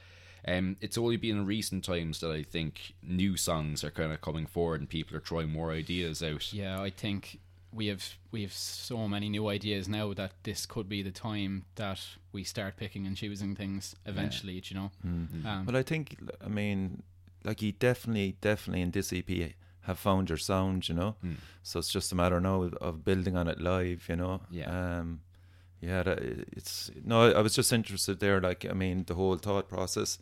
[0.47, 4.21] Um, it's only been in recent times that I think new songs are kind of
[4.21, 6.53] coming forward and people are trying more ideas out.
[6.53, 7.39] Yeah, I think
[7.73, 11.63] we have we have so many new ideas now that this could be the time
[11.75, 11.99] that
[12.33, 14.59] we start picking and choosing things eventually.
[14.61, 14.91] do You know,
[15.49, 17.03] um, Well, I think, I mean,
[17.43, 20.87] like you definitely, definitely in this EP have found your sound.
[20.89, 21.33] You know, Hmm.
[21.63, 24.07] so it's just a matter now of, of building on it live.
[24.09, 24.99] You know, Yeah.
[24.99, 25.21] um,
[25.81, 26.03] yeah.
[26.03, 26.19] That,
[26.51, 28.39] it's no, I- I was just interested there.
[28.41, 30.19] Like, I mean, the whole thought process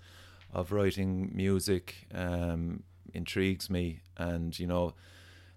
[0.53, 2.83] of writing music um,
[3.13, 4.93] intrigues me, and you know,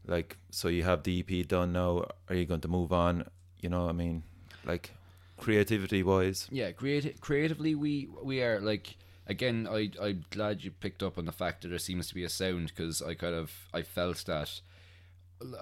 [0.06, 2.06] like, so you have the EP done now.
[2.28, 3.24] Are you going to move on?
[3.60, 4.24] You know, I mean,
[4.64, 4.90] like,
[5.38, 6.48] creativity wise.
[6.50, 9.68] Yeah, creati- creatively we we are like again.
[9.70, 12.28] I I'm glad you picked up on the fact that there seems to be a
[12.28, 14.60] sound because I kind of I felt that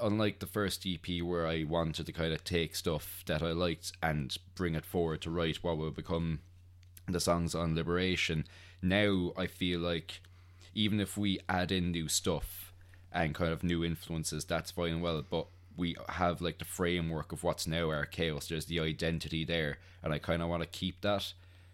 [0.03, 3.93] unlike the first EP where I wanted to kind of take stuff that I liked
[4.03, 6.41] and bring it forward to write what will become
[7.09, 8.47] the songs on Liberation.
[8.83, 10.21] Now I feel like
[10.75, 12.70] even if we add in new stuff
[13.13, 15.23] and kind of new influences, that's fine and well.
[15.29, 15.47] But
[15.77, 18.49] we have like the framework of what's now Archaós.
[18.49, 21.33] There's the identity there, and I kind of want to keep that.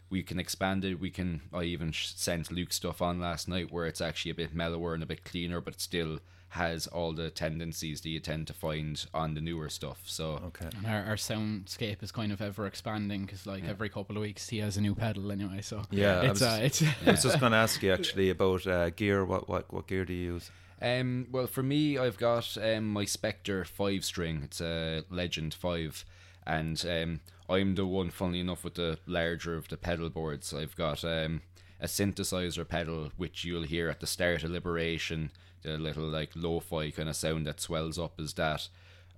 [0.08, 1.00] We can expand it.
[1.00, 1.42] We can.
[1.52, 5.02] I even sent Luke stuff on last night where it's actually a bit mellower and
[5.02, 6.20] a bit cleaner, but still
[6.50, 10.02] has all the tendencies that you tend to find on the newer stuff.
[10.06, 10.68] So Okay.
[10.76, 14.48] and our, our soundscape is kind of ever expanding because like every couple of weeks
[14.48, 15.60] he has a new pedal anyway.
[15.60, 18.30] So Yeah, I it's was- uh, it's I was just going to ask you actually
[18.30, 19.24] about uh, gear.
[19.24, 20.50] What what what gear do you use?
[20.80, 24.42] Um, well, for me, I've got um, my Spector five string.
[24.44, 26.04] It's a Legend five,
[26.46, 30.52] and um, I'm the one, funnily enough, with the larger of the pedal boards.
[30.52, 31.42] I've got um,
[31.80, 35.30] a synthesizer pedal, which you'll hear at the start of Liberation,
[35.62, 38.68] the little like lo-fi kind of sound that swells up is that.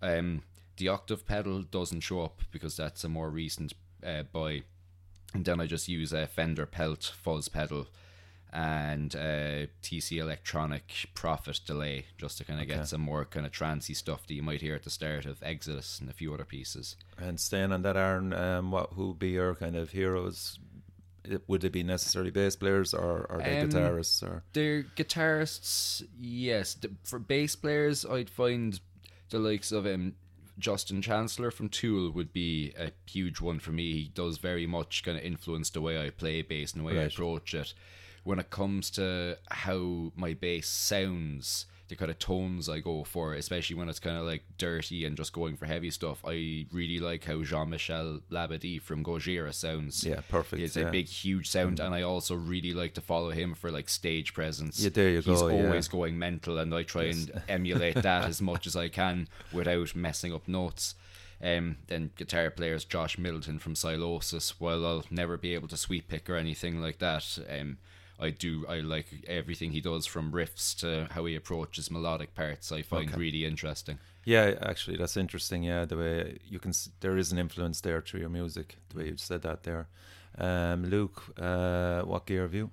[0.00, 0.42] Um,
[0.76, 3.72] the octave pedal doesn't show up because that's a more recent
[4.06, 4.62] uh, buy,
[5.34, 7.88] and then I just use a Fender Pelt fuzz pedal
[8.52, 12.76] and uh, TC Electronic Profit Delay just to kind of Okay.
[12.76, 15.42] get some more kind of trancy stuff that you might hear at the start of
[15.42, 16.96] Exodus and a few other pieces.
[17.18, 20.58] And staying on that, Aaron, um, what who would be your kind of heroes?
[21.46, 24.44] Would it be necessarily bass players or are they Um, guitarists or?
[24.54, 26.74] They're guitarists, yes.
[26.74, 28.80] The- For bass players, I'd find
[29.28, 30.14] the likes of um,
[30.58, 33.92] Justin Chancellor from Tool would be a huge one for me.
[33.92, 36.98] He does very much kind of influence the way I play bass and the way
[36.98, 37.74] I approach it.
[38.28, 43.32] When it comes to how my bass sounds, the kind of tones I go for,
[43.32, 46.20] especially when it's kind of like dirty and just going for heavy stuff.
[46.26, 50.04] I really like how Jean Michel Labadie from Gojira sounds.
[50.04, 50.88] Yeah, perfect, It's yeah.
[50.88, 54.34] a big, huge sound, and I also really like to follow him for like stage
[54.34, 54.78] presence.
[54.78, 55.64] Yeah, there you He's go, yeah.
[55.66, 59.96] always going mental, and I try and emulate that as much as I can without
[59.96, 60.94] messing up notes.
[61.42, 64.60] Um, then guitar players Josh Middleton from Sylosis.
[64.60, 67.78] While I'll never be able to sweep pick or anything like that, um,
[68.20, 72.72] I do I like everything he does from riffs to how he approaches melodic parts.
[72.72, 73.98] I find really interesting.
[74.24, 75.62] Yeah, actually, that's interesting.
[75.62, 78.76] Yeah, the way you can, s- there is an influence there through your music.
[78.90, 79.86] The way you said that there.
[80.36, 82.70] Um, Luke, uh, what gear have you?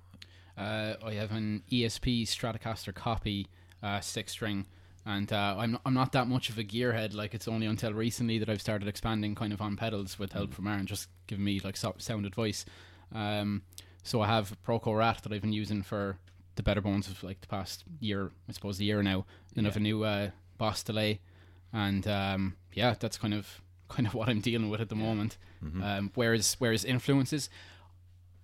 [0.58, 3.46] Uh, I have an ESP Stratocaster copy,
[3.82, 4.66] uh, six string,
[5.04, 7.14] and uh, I'm I'm not that much of a gearhead.
[7.14, 10.52] Like it's only until recently that I've started expanding kind of on pedals with help
[10.54, 12.64] from Aaron, just giving me like so- sound advice.
[13.14, 13.62] Um,
[14.06, 16.18] so I have Proco Rat that I've been using for
[16.54, 19.26] the better bones of like the past year, I suppose, a year now.
[19.54, 21.20] Then I have a new uh, Boss delay,
[21.72, 25.36] and um, yeah, that's kind of kind of what I'm dealing with at the moment.
[25.82, 27.50] Um, whereas whereas influences,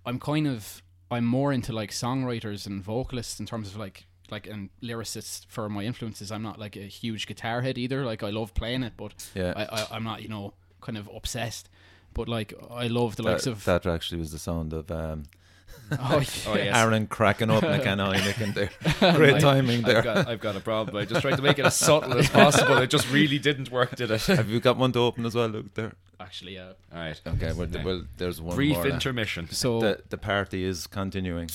[0.05, 4.47] I'm kind of I'm more into like songwriters and vocalists in terms of like like
[4.47, 6.31] and lyricists for my influences.
[6.31, 8.05] I'm not like a huge guitar head either.
[8.05, 9.53] Like I love playing it, but Yeah.
[9.55, 11.69] I, I'm not you know kind of obsessed.
[12.13, 15.23] But like I love the likes that, of that actually was the sound of um,
[15.91, 15.97] oh,
[16.47, 16.75] Oh yes.
[16.75, 19.13] Aaron cracking up and can Heineken there.
[19.13, 19.97] Great I- timing there.
[19.99, 20.97] I've got, I've got a problem.
[20.97, 22.77] I just tried to make it as subtle as possible.
[22.77, 24.21] It just really didn't work, did it?
[24.25, 25.73] have you got one to open as well, Luke?
[25.73, 25.93] There.
[26.19, 27.19] actually uh, All right.
[27.27, 27.53] Okay.
[27.53, 27.83] Well, Yeah.
[27.83, 28.85] well there's one Brief more.
[28.87, 28.93] now.
[28.93, 29.49] intermission.
[29.49, 31.49] so The the party is continuing.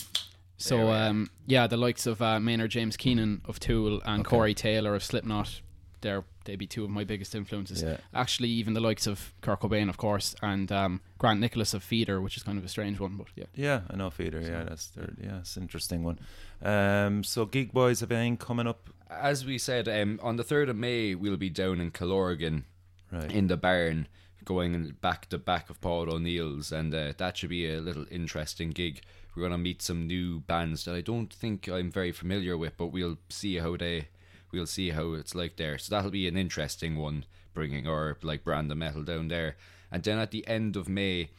[0.60, 1.08] So There we are.
[1.08, 4.30] um, yeah, the likes of uh, Maynard James Keenan of Tool and Okay.
[4.30, 5.60] Corey Taylor of Slipknot,
[6.00, 7.82] they're they'd be two of my biggest influences.
[7.82, 7.98] Yeah.
[8.14, 12.20] Actually, even the likes of Kurt Cobain, of course, and um, Grant Nicholas of Feeder,
[12.20, 13.44] which is kind of a strange one, but yeah.
[13.54, 14.40] Yeah, I know Feeder.
[14.40, 16.18] Yeah, that's their, yeah, it's an interesting one.
[16.62, 18.88] Um, so Geek Boys have anything coming up?
[19.10, 22.64] As we said, um, on the 3rd of May, we'll be down in Killorglin
[23.10, 23.32] Right.
[23.32, 24.06] in the barn,
[24.44, 28.70] going back to back of Paul O'Neill's, and uh, that should be a little interesting
[28.70, 29.00] gig.
[29.34, 32.76] We're going to meet some new bands that I don't think I'm very familiar with,
[32.76, 34.08] but we'll see how they,
[34.52, 35.78] we'll see how it's like there.
[35.78, 39.56] So that'll be an interesting one, bringing our like brand of metal down there.
[39.90, 41.30] And then at the end of May,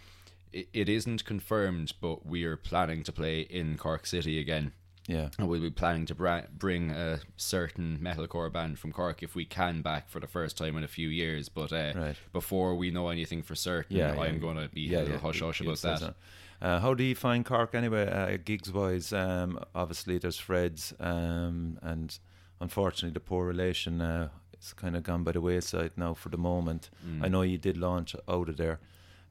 [0.52, 4.72] it, it isn't confirmed, but we are planning to play in Cork City again.
[5.08, 5.30] yeah.
[5.38, 9.46] And we'll be planning to bra- bring a certain metalcore band from Cork if we
[9.46, 11.50] can back for the first time in a few years.
[11.50, 12.16] But uh, Right.
[12.34, 14.22] before we know anything for certain, Yeah, yeah.
[14.22, 16.16] I'm going to be a little hush hush about that.
[16.62, 18.06] Uh, how do you find Cork anyway?
[18.08, 22.20] Uh, gigs wise, um, obviously there's Fred's, um, and
[22.60, 26.38] unfortunately the poor relation uh, it's kind of gone by the wayside now for the
[26.38, 26.90] moment.
[27.08, 27.24] Mm.
[27.24, 28.80] I know you did launch out of there.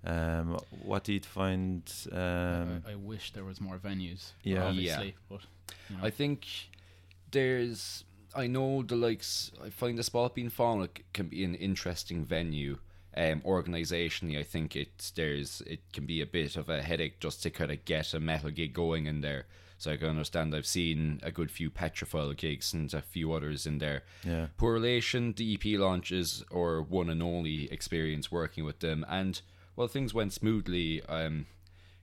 [0.05, 1.83] Um, what do you find?
[2.11, 4.33] Um, I, I wish there was more venues.
[4.43, 4.65] Yeah.
[4.65, 5.41] obviously, but
[5.91, 6.05] you know.
[6.05, 6.47] I think
[7.31, 8.05] there's.
[8.35, 9.53] I know the likes.
[9.63, 12.79] I find the Spailpín Fánach can be an interesting venue.
[13.17, 17.43] Um, organizationally, I think it's there's it can be a bit of a headache just
[17.43, 19.47] to kind of get a metal gig going in there.
[19.79, 20.55] So I can understand.
[20.55, 24.03] I've seen a good few Petrophile gigs and a few others in there.
[24.25, 29.41] yeah, Poor Relation, the EP launches, or one and only experience working with them, and
[29.77, 31.01] well, things went smoothly.
[31.05, 31.47] Um,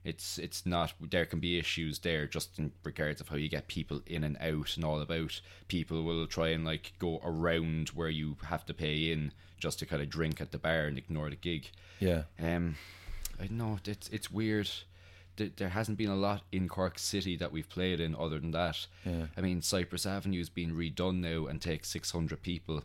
[0.04, 3.66] it's it's not there can be issues there just in regards of how you get
[3.68, 5.40] people in and out and all about.
[5.68, 9.86] People will try and like go around where you have to pay in just to
[9.86, 11.70] kind of drink at the bar and ignore the gig.
[11.98, 12.76] yeah, Um,
[13.40, 14.70] I know it's it's weird.
[15.36, 18.52] Th- There hasn't been a lot in Cork City that we've played in other than
[18.52, 18.86] that.
[19.04, 19.26] Yeah.
[19.36, 22.82] I mean, Cypress Avenue's been redone now and takes 600 people.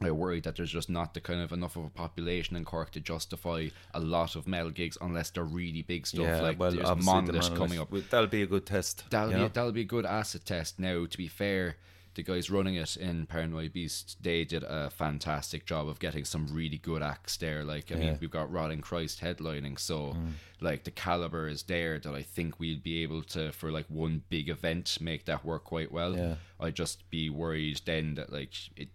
[0.00, 2.90] I worry that there's just not the kind of enough of a population in Cork
[2.92, 6.40] to justify a lot of metal gigs unless they're really big stuff yeah.
[6.42, 7.90] like well, there's Monolith coming up.
[8.10, 9.04] That'll be a good test.
[9.08, 9.48] That'll be know?
[9.48, 10.78] that'll be a good asset test.
[10.78, 11.76] Now, to be fair,
[12.16, 16.48] the guys running it in Paranoid Beast, they did a fantastic job of getting some
[16.50, 17.64] really good acts there.
[17.64, 18.00] Like, I Yeah.
[18.00, 20.32] mean, we've got Rotting Christ headlining, so mm.
[20.60, 24.22] like the caliber is there that I think we'd be able to, for like one
[24.28, 26.16] big event, make that work quite well.
[26.16, 26.34] Yeah.
[26.58, 28.88] I'd just be worried then that like it.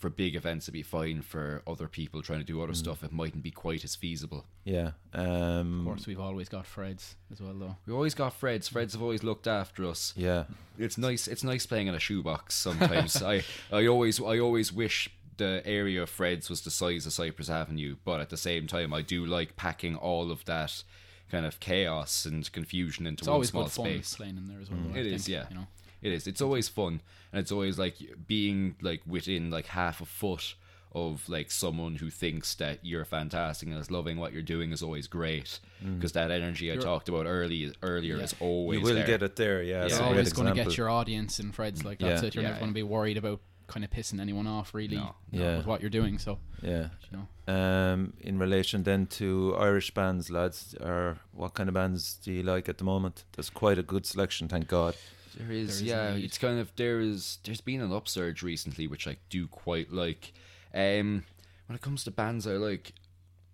[0.00, 1.20] For big events, it'd be fine.
[1.22, 4.46] For other people trying to do other stuff, it mightn't be quite as feasible.
[4.64, 4.92] Yeah.
[5.12, 7.76] Um, of course, we've always got Freds as well, though.
[7.86, 8.70] we've always got Freds.
[8.70, 10.12] Freds have always looked after us.
[10.16, 10.44] Yeah.
[10.78, 11.28] It's nice.
[11.28, 12.54] It's nice playing in a shoebox.
[12.54, 17.12] Sometimes I, I always, I always wish the area of Fred's was the size of
[17.12, 20.82] Cypress Avenue, but at the same time, I do like packing all of that
[21.30, 24.14] kind of chaos and confusion into It's one always small good fun space.
[24.16, 24.80] playing in there as well.
[24.82, 25.44] though, It I is, think, yeah.
[25.50, 25.66] You know,
[26.02, 26.26] It is.
[26.26, 27.00] It's always fun,
[27.32, 30.54] and it's always like being like within like half a foot
[30.92, 34.82] of like someone who thinks that you're fantastic and is loving what you're doing is
[34.82, 35.60] always great
[35.94, 38.24] because that energy I talked about early earlier Yeah.
[38.24, 39.06] is always you will there.
[39.06, 39.62] get it there.
[39.62, 39.94] Yeah, Yeah.
[39.98, 42.26] You're always going to get your audience and Fred's like that's Yeah.
[42.26, 42.34] it.
[42.34, 45.14] You're Yeah, never going to be worried about kind of pissing anyone off really No.
[45.30, 45.58] Yeah.
[45.58, 46.18] with what you're doing.
[46.18, 46.88] So Yeah.
[47.08, 52.14] you know, Um, in relation then to Irish bands, lads, or what kind of bands
[52.14, 53.22] do you like at the moment?
[53.36, 54.96] There's quite a good selection, thank God.
[55.36, 56.10] There is, is yeah.
[56.10, 56.24] indeed.
[56.24, 57.38] It's kind of there is.
[57.44, 60.32] There's been an upsurge recently, which I do quite like.
[60.74, 61.24] Um,
[61.66, 62.94] when it comes to bands, I like.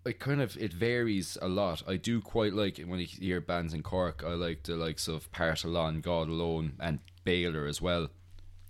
[0.04, 1.82] It kind of it varies a lot.
[1.88, 4.22] I do quite like it when you hear bands in Cork.
[4.24, 8.08] I like the likes of Partholón, God Alone, and Bailer as well.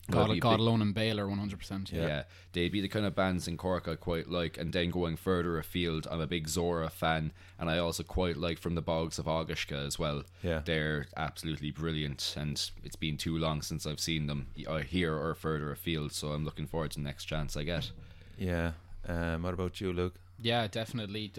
[0.08, 1.58] I'd God, be God alone and Bailer, 100.
[1.58, 2.24] percent yeah.
[2.52, 4.56] they'd be the kind of bands in Cork I quite like.
[4.56, 8.58] And then going further afield, I'm a big Zhora fan, and I also quite like
[8.58, 10.22] From the Bogs of Aughiska as well.
[10.42, 10.62] Yeah.
[10.64, 15.34] they're absolutely brilliant, and it's been too long since I've seen them uh, here or
[15.34, 16.12] further afield.
[16.12, 17.90] So I'm looking forward to the next chance I get.
[18.38, 18.72] Yeah.
[19.08, 20.14] Um, what about you, Luke?
[20.40, 21.32] Yeah, definitely.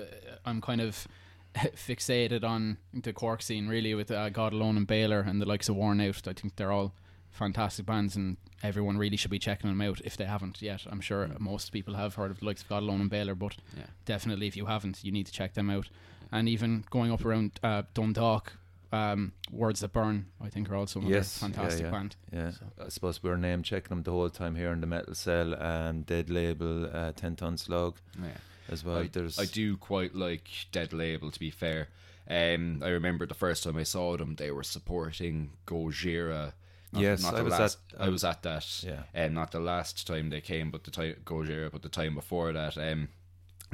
[0.46, 1.08] I'm kind of
[1.56, 5.70] fixated on the Cork scene really with uh, God Alone and Bailer and the likes
[5.70, 6.28] of Worn Out.
[6.28, 6.94] I think they're all
[7.30, 10.86] fantastic bands and everyone really should be checking them out if they haven't yet.
[10.90, 13.56] I'm sure most people have heard of the likes of God Alone and Bailer, but
[13.78, 13.84] Yeah.
[14.06, 15.90] definitely if you haven't, you need to check them out.
[16.32, 18.54] And even going up around uh, Dundalk,
[18.92, 21.92] um, Words That Burn, I think are also another Yes, yeah, fantastic yeah.
[21.92, 22.16] band.
[22.34, 24.88] Yeah, So- I suppose we are name checking them the whole time here in the
[24.88, 28.30] Metal Cell and Dead Label, uh, Ten Ton Slug Yeah.
[28.70, 28.98] as well.
[29.00, 31.90] I, There's I do quite like Dead Label to be fair.
[32.30, 36.54] Um, I remember the first time I saw them, they were supporting Gojira.
[36.98, 38.84] Not, Yes, not I was at- last, I I was at that.
[38.84, 39.04] Yeah.
[39.26, 42.52] um, not the last time they came, but the time Gojira, but the time before
[42.54, 42.78] that.
[42.78, 43.10] Um,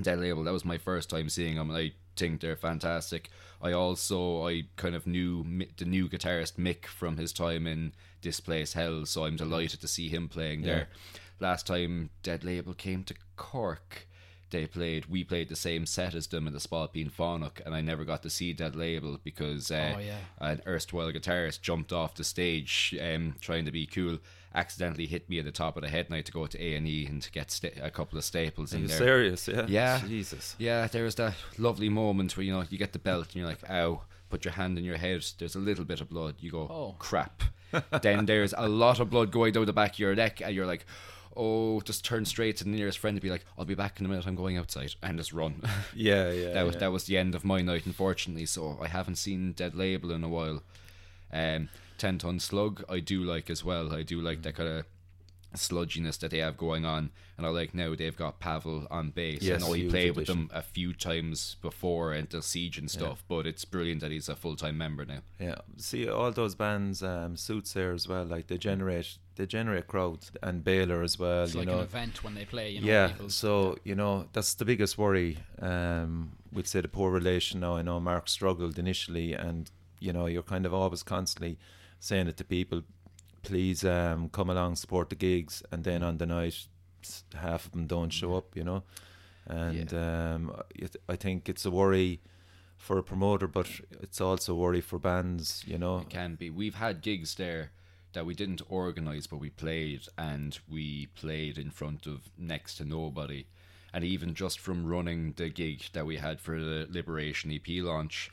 [0.01, 0.43] Dead Label.
[0.43, 3.29] That was my first time seeing them, I think they're fantastic.
[3.61, 8.73] I also I kind of knew the new guitarist Mick from his time in Displace
[8.73, 10.87] Hell, so I'm delighted to see him playing there.
[11.39, 14.07] Last time Dead Label came to Cork,
[14.53, 15.07] they played.
[15.07, 18.23] We played the same set as them in the Spailpín Fánach, and I never got
[18.23, 20.19] to see that Label because uh, Oh, yeah.
[20.39, 24.19] an erstwhile guitarist jumped off the stage um, trying to be cool,
[24.55, 26.63] accidentally hit me at the top of the head, and I had to go to
[26.63, 28.97] A and E and to get sta- a couple of staples Are in you there.
[28.97, 29.47] serious?
[29.49, 29.65] Yeah.
[29.67, 30.01] Yeah.
[30.07, 30.55] Jesus.
[30.57, 33.47] Yeah, there was that lovely moment where you know you get the belt and you're
[33.47, 35.23] like, "Ow!" Put your hand in your head.
[35.37, 36.35] There's a little bit of blood.
[36.39, 36.95] You go, Oh.
[36.99, 37.43] "Crap!"
[38.01, 40.65] then there's a lot of blood going down the back of your neck, and you're
[40.67, 40.85] like,
[41.35, 44.05] "Oh!" Just turn straight to the nearest friend and be like, "I'll be back in
[44.05, 44.27] a minute.
[44.27, 45.61] I'm going outside," and just run.
[45.95, 46.53] Yeah, yeah.
[46.53, 46.79] that was yeah.
[46.79, 48.45] that was the end of my night, unfortunately.
[48.45, 50.63] So I haven't seen Dead Label in a while.
[51.31, 53.93] Um, Ten Ton Slug, I do like as well.
[53.93, 54.85] I do like that kind of
[55.55, 59.41] sludginess that they have going on, and I like now they've got Pavel on bass.
[59.41, 60.47] Yes, I know he huge played with addition.
[60.47, 64.35] them a few times before into Siege and stuff, but it's brilliant that he's a
[64.35, 65.19] full time member now.
[65.39, 68.25] Yeah, see all those bands um, suits there as well.
[68.25, 71.43] Like they generate, they generate crowds, and Bailer as well.
[71.43, 72.71] It's you like know, an event when they play.
[72.71, 73.07] You know, yeah.
[73.09, 75.37] people- So you know that's the biggest worry.
[75.61, 77.59] Um, we'd say the poor relation.
[77.61, 81.57] Now I know Mark struggled initially, and you know you're kind of always constantly
[81.99, 82.83] saying it to people.
[83.43, 86.67] Please um, come along, support the gigs, and then on the night,
[87.35, 88.55] half of them don't show up.
[88.55, 88.83] You know,
[89.45, 92.21] and um, it, I think it's a worry
[92.77, 93.67] for a promoter, but
[94.01, 95.63] it's also a worry for bands.
[95.67, 96.49] You know, It can be.
[96.49, 97.71] We've had gigs there
[98.13, 102.85] that we didn't organise, but we played, and we played in front of next to
[102.85, 103.45] nobody.
[103.93, 108.31] And even just from running the gig that we had for the Liberation EP launch,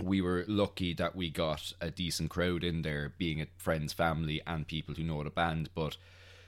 [0.00, 4.40] we were lucky that we got a decent crowd in there, being it friends, family,
[4.46, 5.68] and people who know the band.
[5.74, 5.96] But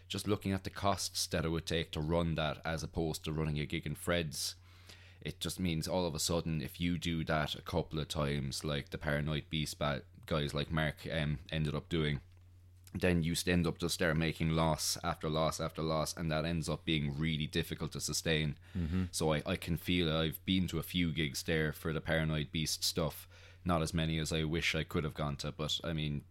[0.09, 3.33] just looking at the costs that it would take to run that as opposed to
[3.33, 4.55] running a gig in Fred's,
[5.21, 8.65] it just means all of a sudden if you do that a couple of times,
[8.65, 9.77] like the Paranoid Beast
[10.27, 12.21] guys like Mark um, ended up doing,
[12.95, 16.69] then you end up just there making loss after loss after loss, and that ends
[16.69, 18.57] up being really difficult to sustain.
[18.79, 19.05] Mm-hmm.
[19.11, 22.53] So I, I can feel I've been to a few gigs there for the Paranoid
[22.53, 23.27] Beast stuff,
[23.65, 26.23] not as many as I wish I could have gone to, but I mean,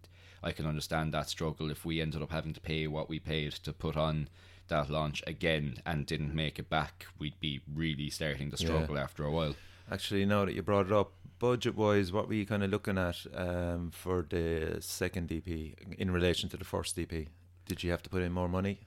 [0.44, 3.54] I can understand that struggle if we ended up having to pay what we paid
[3.54, 4.28] to put on
[4.68, 8.68] that launch again and didn't make it back, we'd be really starting to Yeah.
[8.68, 9.56] struggle after a while.
[9.92, 12.98] Actually, now that you brought it up, budget wise, what were you kind of looking
[12.98, 17.28] at um, for the second EP in relation to the first EP?
[17.66, 18.80] Did you have to put in more money?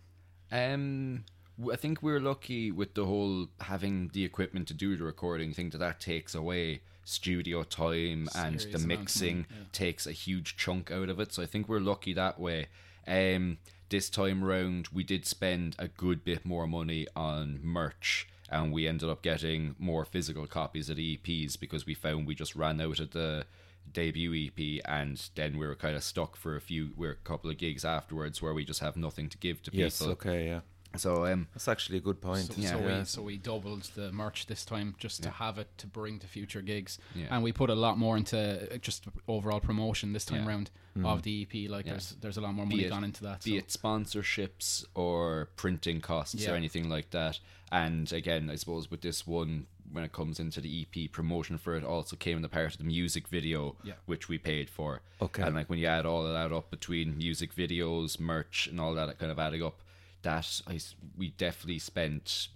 [0.50, 1.24] Um,
[1.72, 5.50] I think we're lucky with the whole having the equipment to do the recording.
[5.50, 9.64] I think that that takes away studio time and the mixing yeah.
[9.72, 11.32] takes a huge chunk out of it.
[11.32, 12.66] So I think we're lucky that way.
[13.06, 18.28] Um, this time round, we did spend a good bit more money on merch.
[18.48, 22.34] And we ended up getting more physical copies of the EPs because we found we
[22.34, 23.44] just ran out of the
[23.92, 27.50] debut EP, and then we were kind of stuck for a few, we're a couple
[27.50, 29.98] of gigs afterwards where we just have nothing to give to Yes.
[29.98, 30.12] people.
[30.12, 30.46] Okay.
[30.46, 30.60] Yeah.
[30.96, 32.44] So um, That's actually a good point.
[32.46, 32.70] So, Yeah.
[32.70, 32.98] so, yeah.
[33.00, 35.34] we, so we doubled the merch this time just to Yeah.
[35.34, 37.26] have it to bring to future gigs, Yeah.
[37.30, 38.38] and we put a lot more into
[38.72, 40.48] uh, just overall promotion this time Yeah.
[40.48, 40.70] round
[41.04, 41.68] of the EP.
[41.68, 41.92] Like Yeah.
[41.92, 43.44] there's there's a lot more money it- gone into that.
[43.44, 46.52] be so- it sponsorships or printing costs Yeah.
[46.52, 47.38] or anything like that.
[47.70, 51.76] And again, I suppose with this one, when it comes into the EP promotion for
[51.76, 53.94] it, also came in the part of the music video, Yeah.
[54.06, 55.02] which we paid for.
[55.20, 55.42] Okay.
[55.42, 58.94] And like when you add all of that up between music videos, merch, and all
[58.94, 59.80] that kind of adding up,
[60.26, 62.48] that I s- we definitely spent.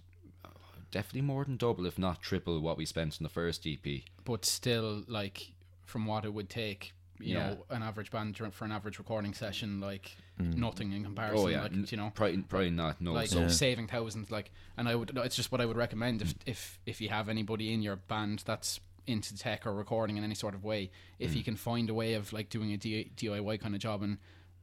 [0.45, 0.49] uh,
[0.91, 4.03] Definitely more than double, if not triple, what we spent in the first EP.
[4.25, 5.53] but still like
[5.85, 7.49] from what it would take you Yeah.
[7.51, 11.61] know an average band for an average recording session like nothing in comparison Oh yeah,
[11.63, 12.99] like n- you know probably, probably not.
[12.99, 13.47] No, like so Yeah.
[13.47, 16.99] saving thousands like and i would it's just what i would recommend if if if
[17.01, 20.63] you have anybody in your band that's into tech or recording in any sort of
[20.63, 23.81] way if you can find a way of like doing a D- diy kind of
[23.81, 24.17] job and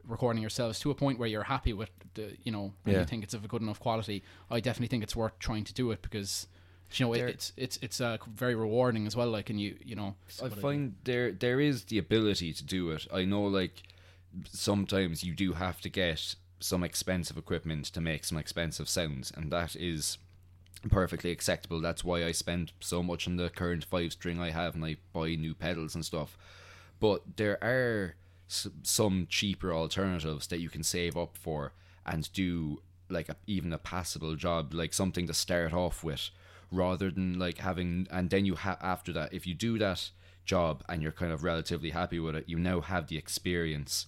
[0.07, 2.99] recording yourselves to a point where you're happy with the you know and Yeah.
[3.01, 5.73] you think it's of a good enough quality i definitely think it's worth trying to
[5.73, 6.47] do it because
[6.93, 9.95] you know it, it's it's it's uh, very rewarding as well like and you you
[9.95, 13.05] know I find there there is the ability to do it.
[13.13, 13.83] I know like
[14.51, 19.51] sometimes you do have to get some expensive equipment to make some expensive sounds and
[19.51, 20.17] that is
[20.89, 21.79] perfectly acceptable.
[21.81, 24.97] That's why I spend so much on the current 5 string I have and I
[25.13, 26.37] buy new pedals and stuff.
[26.99, 28.15] But there are
[28.49, 31.73] s- some cheaper alternatives that you can save up for
[32.05, 36.29] and do like a, even a passable job, like something to start off with,
[36.71, 38.07] rather than like having.
[38.11, 40.09] And then you have after that, if you do that
[40.45, 44.07] job and you're kind of relatively happy with it, you now have the experience.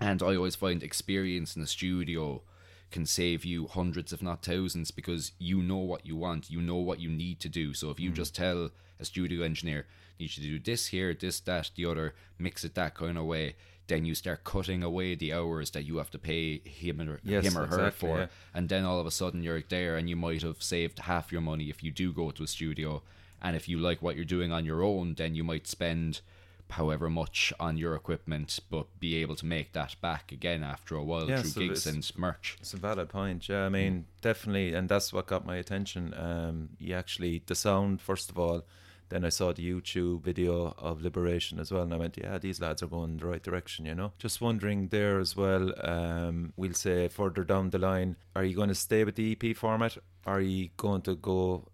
[0.00, 2.42] And I always find experience in the studio
[2.90, 6.76] can save you hundreds, if not thousands, because you know what you want, you know
[6.76, 7.74] what you need to do.
[7.74, 8.14] So if you mm.
[8.14, 9.86] just tell a studio engineer,
[10.20, 13.56] you should do this here, this, that, the other, mix it that kind of way,
[13.86, 17.44] then you start cutting away the hours that you have to pay him or Yes,
[17.46, 18.18] him or her exactly, for.
[18.18, 18.26] yeah.
[18.54, 21.40] And then all of a sudden you're there and you might have saved half your
[21.40, 23.02] money if you do go to a studio.
[23.40, 26.20] And if you like what you're doing on your own, then you might spend
[26.70, 31.02] however much on your equipment, but be able to make that back again after a
[31.02, 32.58] while Yeah, through so gigs and merch.
[32.60, 33.48] It's a valid point.
[33.48, 36.12] Yeah, I mean, definitely, and that's what got my attention.
[36.14, 38.64] Um, you actually the sound first of all.
[39.08, 42.60] Then I saw the YouTube video of Liberation as well, and I went, "Yeah, these
[42.60, 45.72] lads are going the right direction." You know, just wondering there as well.
[45.82, 49.56] Um, we'll say further down the line, are you going to stay with the EP
[49.56, 49.96] format?
[50.26, 51.68] Are you going to go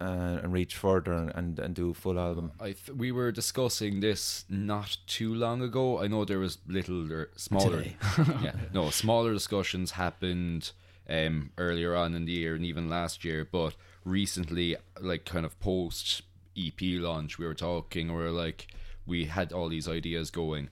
[0.00, 2.52] uh, and reach further and, and, and do a full album?
[2.60, 6.00] I th- we were discussing this not too long ago.
[6.00, 7.84] I know there was little or smaller,
[8.42, 10.72] yeah, no smaller discussions happened
[11.08, 13.74] um, earlier on in the year and even last year, but
[14.04, 16.22] recently, like kind of post
[16.58, 18.08] EP launch, we were talking.
[18.08, 18.68] We were like,
[19.06, 20.70] we had all these ideas going,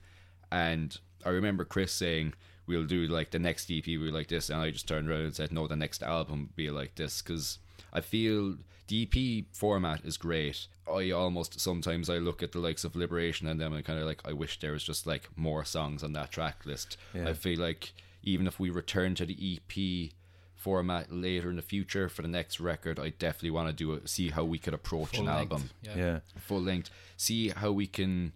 [0.51, 2.33] and I remember Chris saying.
[2.67, 5.33] We'll do like the next EP, we like this, and I just turned around and
[5.33, 7.59] said, "No, the next album will be like this." Because
[7.93, 8.57] I feel
[8.87, 10.67] the EP format is great.
[10.91, 14.05] I almost sometimes I look at the likes of Liberation and them and kind of
[14.05, 16.97] like I wish there was just like more songs on that track list.
[17.13, 17.29] Yeah.
[17.29, 20.11] I feel like even if we return to the EP
[20.57, 24.09] format later in the future for the next record, I definitely want to do it.
[24.09, 25.95] See how we could approach Full an length, album yeah.
[25.95, 26.89] Yeah, full length.
[27.15, 28.33] See how we can,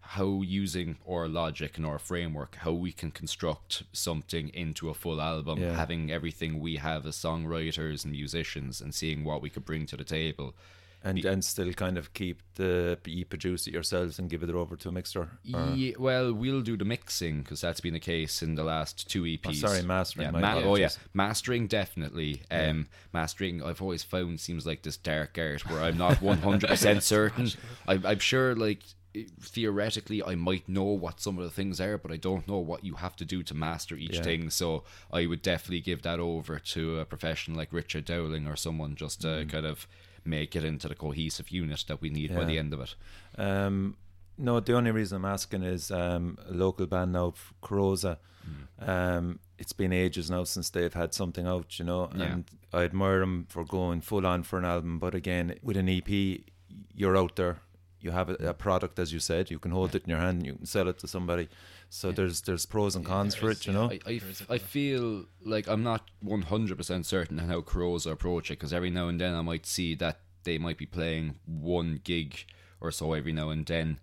[0.00, 5.20] how using our logic and our framework, how we can construct something into a full
[5.20, 5.74] album, Yeah.
[5.76, 9.96] having everything we have as songwriters and musicians, and seeing what we could bring to
[9.96, 10.54] the table.
[11.04, 14.76] And and still kind of keep the you produce it yourselves and give it over
[14.76, 15.30] to a mixer.
[15.42, 19.22] Yeah, well, we'll do the mixing because that's been the case in the last two
[19.24, 19.46] EPs.
[19.48, 22.42] Oh, sorry, mastering, Yeah, ma- oh yeah, mastering definitely.
[22.50, 26.68] Um, mastering, I've always found seems like this dark art where I'm not one hundred
[26.68, 27.48] percent certain.
[27.88, 28.82] I, I'm sure, like
[29.40, 32.84] theoretically, I might know what some of the things are, but I don't know what
[32.84, 34.22] you have to do to master each Yeah.
[34.22, 34.50] thing.
[34.50, 38.94] So I would definitely give that over to a professional like Richard Dowling or someone
[38.96, 39.50] just to Mm.
[39.50, 39.86] kind of
[40.24, 42.94] make it into the cohesive unit that we need by the end of it.
[43.36, 43.96] Um,
[44.38, 48.16] no, the only reason I'm asking is um, a local band now, Carosa.
[48.80, 48.88] Mm.
[48.88, 52.24] Um, it's been ages now since they've had something out, you know, Yeah.
[52.24, 54.98] and I admire them for going full on for an album.
[54.98, 56.40] But again, with an EP,
[56.94, 57.58] you're out there.
[58.00, 59.50] You have a, a product, as you said.
[59.50, 60.44] You can hold it in your hand.
[60.44, 61.48] You can sell it to somebody.
[61.94, 63.90] So there's there's pros and cons for it, you know.
[63.90, 68.54] I, I, f- I feel like I'm not 100% certain on how Crows approach it
[68.58, 72.46] because every now and then I might see that they might be playing one gig
[72.80, 74.00] or so every now and then.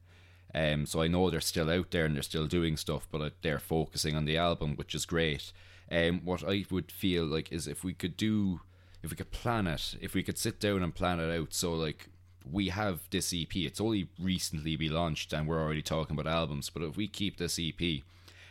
[0.53, 3.57] Um, so I know they're still out there and they're still doing stuff, but they're
[3.57, 5.51] focusing on the album, which is great.
[5.91, 8.61] Um, what I would feel like is if we could do,
[9.01, 11.55] if we could plan it, if we could sit down and plan it out.
[11.55, 12.09] So like
[12.52, 16.70] we have this EP, it's only recently be launched and we're already talking about albums.
[16.70, 18.02] But if we keep this EP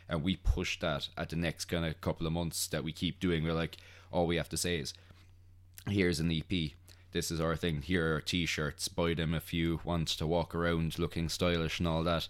[0.09, 3.21] and we push that at the next kind of couple of months that we keep
[3.21, 3.77] doing, we're like,
[4.13, 4.95] all we have to say is,
[5.89, 6.73] here's an EP.
[7.13, 7.83] This is our thing.
[7.83, 8.89] Here are t-shirts.
[8.89, 12.29] Buy them if you want to walk around looking stylish and all that.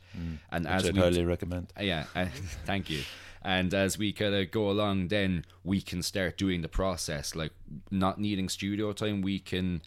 [0.50, 1.72] And Which as I'd we highly recommend.
[1.80, 2.26] yeah, uh,
[2.64, 3.02] thank you.
[3.42, 7.34] And as we kind of go along, then we can start doing the process.
[7.34, 7.52] Like
[7.90, 9.82] not needing studio time, we can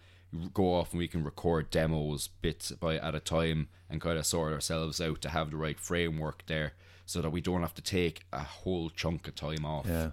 [0.54, 4.26] go off and we can record demos bits by at a time and kind of
[4.26, 6.74] sort ourselves out to have the right framework there,
[7.06, 10.12] so that we don't have to take a whole chunk of time off Yeah.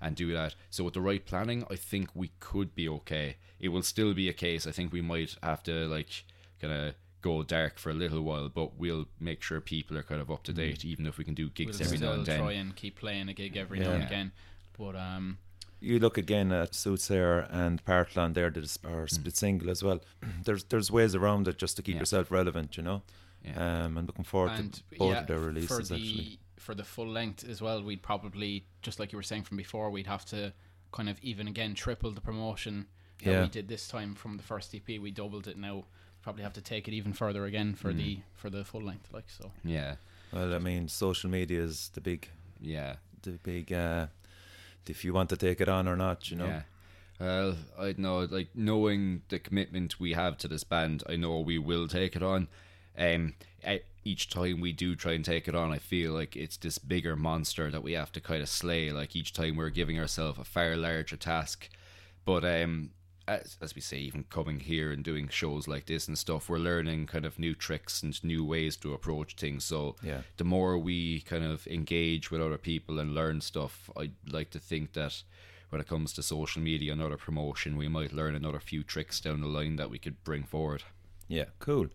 [0.00, 0.54] and do that.
[0.70, 3.36] So with the right planning, I think we could be okay.
[3.60, 4.66] It will still be a case.
[4.66, 6.24] I think we might have to like
[6.60, 10.20] kind of go dark for a little while, but we'll make sure people are kind
[10.20, 12.40] of up to date, even if we can do We'll gigs every now and then.
[12.40, 14.32] try and keep playing a gig every now and again.
[14.76, 15.38] But um,
[15.82, 18.88] You look again at Soothsayer and Parkland there, did Hmm.
[18.94, 20.00] or split single as well.
[20.44, 22.00] There's there's ways around it just to keep Yeah.
[22.02, 23.02] yourself relevant, you know.
[23.44, 23.84] Yeah.
[23.84, 26.38] Um, and looking forward and to both yeah, of their for releases the actually.
[26.56, 29.90] for the full length as well, we'd probably just like you were saying from before,
[29.90, 30.52] we'd have to
[30.92, 32.86] kind of even again triple the promotion
[33.24, 33.42] that Yeah.
[33.42, 34.86] we did this time from the first EP.
[35.00, 35.86] We doubled it now.
[36.22, 38.22] Probably have to take it even further again for the Mm.
[38.34, 39.12] for the full length.
[39.12, 39.96] Like so, Yeah,
[40.32, 42.28] Well, I mean, social media is the big,
[42.60, 43.72] yeah, the big.
[43.72, 44.06] Uh,
[44.88, 46.46] if you want to take it on or not, you know.
[46.46, 46.62] yeah.
[47.20, 51.56] Well, I know, like knowing the commitment we have to this band, I know we
[51.56, 52.48] will take it on.
[52.98, 53.34] Um,
[54.04, 57.14] each time we do try and take it on, I feel like it's this bigger
[57.14, 58.90] monster that we have to kind of slay.
[58.90, 61.68] Like each time we're giving ourselves a far larger task.
[62.24, 62.90] But um,
[63.28, 66.58] as, as we say, even coming here and doing shows like this and stuff, we're
[66.58, 69.64] learning kind of new tricks and new ways to approach things.
[69.64, 70.22] So Yeah.
[70.36, 74.58] the more we kind of engage with other people and learn stuff, I'd like to
[74.58, 75.22] think that
[75.70, 79.20] when it comes to social media and other promotion, we might learn another few tricks
[79.20, 80.82] down the line that we could bring forward.
[81.28, 81.88] Yeah, cool.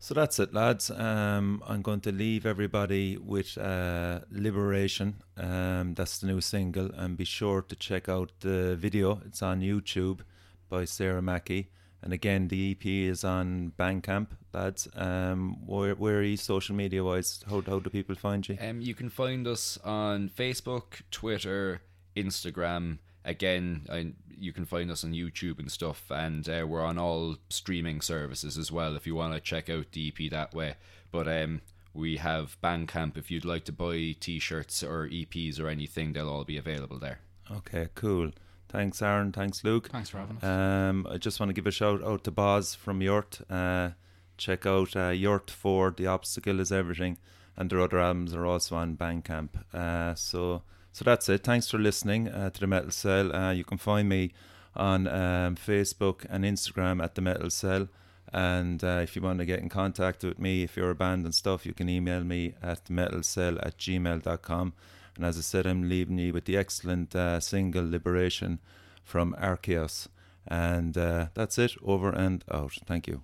[0.00, 0.90] So that's it, lads.
[0.90, 5.22] Um, I'm going to leave everybody with uh, Liberation.
[5.36, 6.90] Um, that's the new single.
[6.94, 9.20] And be sure to check out the video.
[9.26, 10.20] It's on YouTube
[10.68, 11.70] by Sarah Mackey.
[12.02, 14.88] And again, the EP is on Bandcamp, lads.
[14.94, 17.42] Um, where, where are you social media wise?
[17.48, 18.56] How, how do people find you?
[18.60, 21.82] Um, you can find us on Facebook, Twitter,
[22.16, 22.98] Instagram.
[23.24, 27.36] Again, I, you can find us on YouTube and stuff, and uh, we're on all
[27.48, 28.94] streaming services as well.
[28.94, 30.76] If you want to check out the EP that way,
[31.10, 31.62] but um,
[31.92, 33.16] we have Bandcamp.
[33.16, 37.18] If you'd like to buy T-shirts or EPs or anything, they'll all be available there.
[37.50, 38.30] Okay, cool.
[38.68, 39.32] Thanks, Aaron.
[39.32, 39.88] Thanks, Luke.
[39.88, 40.44] thanks for having us.
[40.44, 43.40] Um, I just want to give a shout out to Boz from Yurt.
[43.50, 43.90] Uh,
[44.36, 47.16] check out uh, Yurt 4, The Obstacle is Everything,
[47.56, 49.50] and their other albums are also on Bandcamp.
[49.74, 50.62] Uh, so,
[50.92, 51.44] so that's it.
[51.44, 53.34] Thanks for listening uh, to The Metal Cell.
[53.34, 54.32] Uh, you can find me
[54.76, 57.88] on um, Facebook and Instagram at The Metal Cell.
[58.32, 61.24] And uh, if you want to get in contact with me, if you're a band
[61.24, 64.74] and stuff, you can email me at metalcell at gmail.com.
[65.18, 68.60] And as I said, I'm leaving you with the excellent uh, single Liberation
[69.02, 70.06] from Archaós.
[70.46, 71.74] And uh, that's it.
[71.82, 72.78] Over and out.
[72.86, 73.22] Thank you.